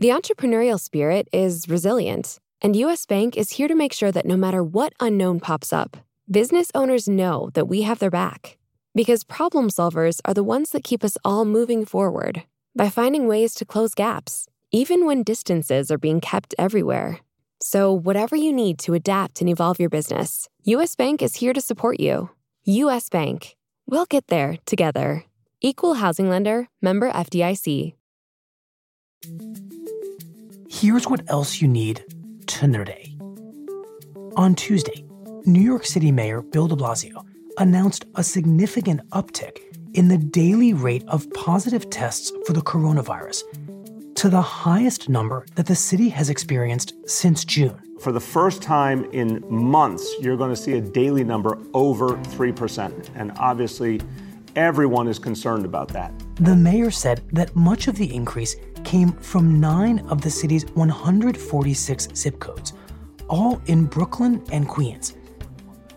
The 0.00 0.08
entrepreneurial 0.08 0.80
spirit 0.80 1.28
is 1.30 1.68
resilient, 1.68 2.40
and 2.62 2.74
US 2.74 3.04
Bank 3.04 3.36
is 3.36 3.50
here 3.50 3.68
to 3.68 3.74
make 3.74 3.92
sure 3.92 4.10
that 4.10 4.24
no 4.24 4.34
matter 4.34 4.64
what 4.64 4.94
unknown 4.98 5.40
pops 5.40 5.74
up, 5.74 5.94
business 6.30 6.70
owners 6.74 7.06
know 7.06 7.50
that 7.52 7.68
we 7.68 7.82
have 7.82 7.98
their 7.98 8.08
back. 8.08 8.56
Because 8.94 9.24
problem 9.24 9.68
solvers 9.68 10.22
are 10.24 10.32
the 10.32 10.42
ones 10.42 10.70
that 10.70 10.84
keep 10.84 11.04
us 11.04 11.18
all 11.22 11.44
moving 11.44 11.84
forward 11.84 12.44
by 12.74 12.88
finding 12.88 13.26
ways 13.26 13.52
to 13.56 13.66
close 13.66 13.92
gaps, 13.94 14.46
even 14.72 15.04
when 15.04 15.22
distances 15.22 15.90
are 15.90 15.98
being 15.98 16.22
kept 16.22 16.54
everywhere. 16.58 17.20
So, 17.60 17.92
whatever 17.92 18.34
you 18.34 18.54
need 18.54 18.78
to 18.78 18.94
adapt 18.94 19.42
and 19.42 19.50
evolve 19.50 19.78
your 19.78 19.90
business, 19.90 20.48
US 20.62 20.96
Bank 20.96 21.20
is 21.20 21.36
here 21.36 21.52
to 21.52 21.60
support 21.60 22.00
you. 22.00 22.30
US 22.64 23.10
Bank. 23.10 23.54
We'll 23.84 24.06
get 24.06 24.28
there 24.28 24.56
together. 24.64 25.26
Equal 25.60 25.96
housing 26.00 26.30
lender, 26.30 26.68
member 26.80 27.12
FDIC. 27.12 27.96
Here's 30.70 31.06
what 31.06 31.28
else 31.28 31.60
you 31.60 31.68
need 31.68 32.02
to 32.46 32.66
know 32.66 32.78
today. 32.78 33.14
On 34.36 34.54
Tuesday, 34.54 35.04
New 35.44 35.60
York 35.60 35.84
City 35.84 36.10
Mayor 36.10 36.40
Bill 36.40 36.68
de 36.68 36.74
Blasio 36.74 37.26
announced 37.58 38.06
a 38.14 38.24
significant 38.24 39.06
uptick 39.10 39.58
in 39.92 40.08
the 40.08 40.16
daily 40.16 40.72
rate 40.72 41.04
of 41.06 41.30
positive 41.34 41.90
tests 41.90 42.32
for 42.46 42.54
the 42.54 42.62
coronavirus 42.62 43.42
to 44.14 44.30
the 44.30 44.40
highest 44.40 45.10
number 45.10 45.44
that 45.54 45.66
the 45.66 45.76
city 45.76 46.08
has 46.08 46.30
experienced 46.30 46.94
since 47.06 47.44
June. 47.44 47.78
For 48.00 48.12
the 48.12 48.20
first 48.20 48.62
time 48.62 49.04
in 49.12 49.44
months, 49.50 50.10
you're 50.20 50.38
going 50.38 50.48
to 50.48 50.56
see 50.56 50.78
a 50.78 50.80
daily 50.80 51.24
number 51.24 51.58
over 51.74 52.16
3%. 52.16 53.10
And 53.16 53.32
obviously, 53.36 54.00
everyone 54.56 55.08
is 55.08 55.18
concerned 55.18 55.66
about 55.66 55.88
that. 55.88 56.12
The 56.36 56.56
mayor 56.56 56.90
said 56.90 57.22
that 57.32 57.54
much 57.54 57.86
of 57.86 57.96
the 57.96 58.14
increase 58.14 58.56
came 58.90 59.12
from 59.12 59.60
nine 59.60 60.00
of 60.08 60.20
the 60.20 60.28
city's 60.28 60.66
146 60.74 62.08
zip 62.16 62.40
codes, 62.40 62.72
all 63.28 63.62
in 63.66 63.84
Brooklyn 63.84 64.42
and 64.50 64.66
Queens. 64.66 65.14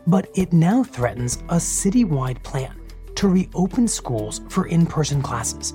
But 0.05 0.29
it 0.35 0.53
now 0.53 0.83
threatens 0.83 1.37
a 1.49 1.55
citywide 1.55 2.43
plan 2.43 2.79
to 3.15 3.27
reopen 3.29 3.87
schools 3.87 4.41
for 4.47 4.67
in 4.67 4.85
person 4.85 5.23
classes. 5.23 5.73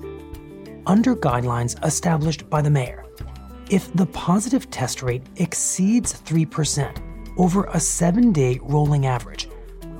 Under 0.86 1.16
guidelines 1.16 1.84
established 1.84 2.48
by 2.48 2.62
the 2.62 2.70
mayor, 2.70 3.04
if 3.68 3.92
the 3.94 4.06
positive 4.06 4.70
test 4.70 5.02
rate 5.02 5.24
exceeds 5.38 6.22
3% 6.22 7.02
over 7.36 7.64
a 7.64 7.80
seven 7.80 8.30
day 8.30 8.60
rolling 8.62 9.06
average, 9.06 9.48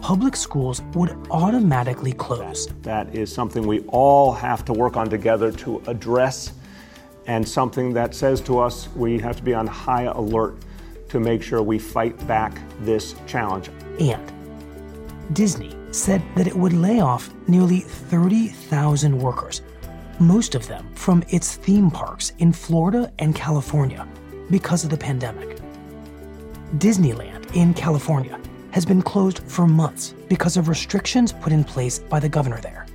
public 0.00 0.37
schools 0.37 0.83
would 0.94 1.11
automatically 1.33 2.12
close. 2.12 2.68
That 2.83 3.12
is 3.12 3.35
something 3.35 3.66
we 3.66 3.81
all 3.88 4.31
have 4.31 4.64
to 4.66 4.72
work 4.72 4.96
on 4.96 5.11
together 5.11 5.50
to 5.50 5.83
address, 5.88 6.52
and 7.28 7.46
something 7.46 7.92
that 7.92 8.14
says 8.14 8.40
to 8.40 8.58
us 8.58 8.88
we 8.96 9.18
have 9.20 9.36
to 9.36 9.42
be 9.42 9.54
on 9.54 9.66
high 9.66 10.04
alert 10.04 10.56
to 11.10 11.20
make 11.20 11.42
sure 11.42 11.62
we 11.62 11.78
fight 11.78 12.26
back 12.26 12.58
this 12.80 13.14
challenge. 13.26 13.70
And 14.00 14.32
Disney 15.34 15.76
said 15.90 16.22
that 16.36 16.46
it 16.46 16.56
would 16.56 16.72
lay 16.72 17.00
off 17.00 17.30
nearly 17.46 17.80
30,000 17.80 19.16
workers, 19.16 19.62
most 20.18 20.54
of 20.54 20.66
them 20.66 20.90
from 20.94 21.22
its 21.28 21.56
theme 21.56 21.90
parks 21.90 22.32
in 22.38 22.52
Florida 22.52 23.12
and 23.18 23.34
California 23.34 24.06
because 24.50 24.84
of 24.84 24.90
the 24.90 24.96
pandemic. 24.96 25.58
Disneyland 26.78 27.54
in 27.54 27.72
California 27.72 28.38
has 28.70 28.84
been 28.84 29.00
closed 29.00 29.40
for 29.40 29.66
months 29.66 30.14
because 30.28 30.56
of 30.56 30.68
restrictions 30.68 31.32
put 31.32 31.52
in 31.52 31.64
place 31.64 31.98
by 31.98 32.20
the 32.20 32.28
governor 32.28 32.60
there. 32.60 32.86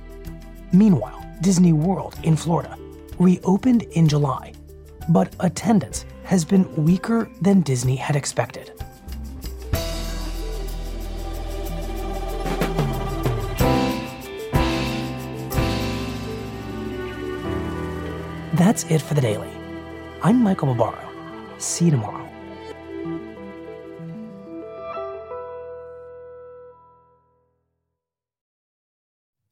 Meanwhile, 0.72 1.24
Disney 1.40 1.72
World 1.72 2.16
in 2.22 2.36
Florida 2.36 2.76
reopened 3.18 3.82
in 3.92 4.08
July, 4.08 4.52
but 5.08 5.34
attendance 5.40 6.04
has 6.24 6.44
been 6.44 6.64
weaker 6.84 7.28
than 7.40 7.60
Disney 7.60 7.96
had 7.96 8.16
expected. 8.16 8.72
That's 18.54 18.84
it 18.84 19.02
for 19.02 19.14
the 19.14 19.20
daily. 19.20 19.50
I'm 20.22 20.42
Michael 20.42 20.74
Barbaro. 20.74 21.08
See 21.58 21.86
you 21.86 21.90
tomorrow. 21.90 22.24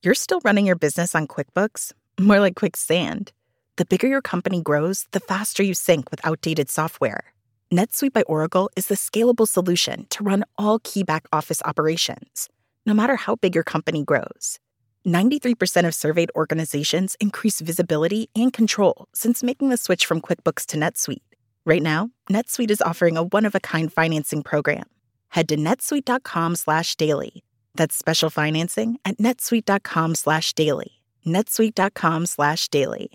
You're 0.03 0.15
still 0.15 0.41
running 0.45 0.67
your 0.67 0.77
business 0.77 1.15
on 1.15 1.29
QuickBooks? 1.29 1.93
More 2.19 2.41
like 2.41 2.57
quicksand. 2.57 3.33
The 3.77 3.87
bigger 3.87 4.07
your 4.07 4.21
company 4.21 4.61
grows, 4.61 5.07
the 5.13 5.21
faster 5.21 5.63
you 5.63 5.73
sync 5.73 6.11
with 6.11 6.21
outdated 6.27 6.69
software. 6.69 7.33
NetSuite 7.73 8.13
by 8.13 8.21
Oracle 8.23 8.69
is 8.77 8.89
the 8.89 8.97
scalable 8.97 9.49
solution 9.49 10.07
to 10.11 10.23
run 10.23 10.45
all 10.59 10.79
key 10.81 11.03
back 11.03 11.27
office 11.33 11.63
operations, 11.65 12.51
no 12.85 12.93
matter 12.93 13.17
how 13.17 13.37
big 13.37 13.55
your 13.55 13.65
company 13.65 14.05
grows. 14.05 14.59
93% 15.07 15.87
of 15.87 15.95
surveyed 15.95 16.31
organizations 16.37 17.17
increase 17.19 17.63
visibility 17.63 18.29
and 18.37 18.53
control 18.53 19.09
since 19.15 19.43
making 19.43 19.71
the 19.71 19.79
switch 19.79 20.05
from 20.05 20.21
QuickBooks 20.21 20.67
to 20.67 20.77
NetSuite. 20.77 21.23
Right 21.65 21.83
now, 21.83 22.11
NetSuite 22.31 22.71
is 22.71 22.83
offering 22.83 23.17
a 23.17 23.23
one-of-a-kind 23.23 23.91
financing 23.91 24.43
program. 24.43 24.85
Head 25.31 25.49
to 25.49 25.57
netsuite.com/daily. 25.57 27.43
That's 27.75 27.97
special 27.97 28.29
financing 28.29 28.99
at 29.07 29.17
netsuite.com/daily. 29.17 30.93
netsuite.com/daily. 31.27 33.11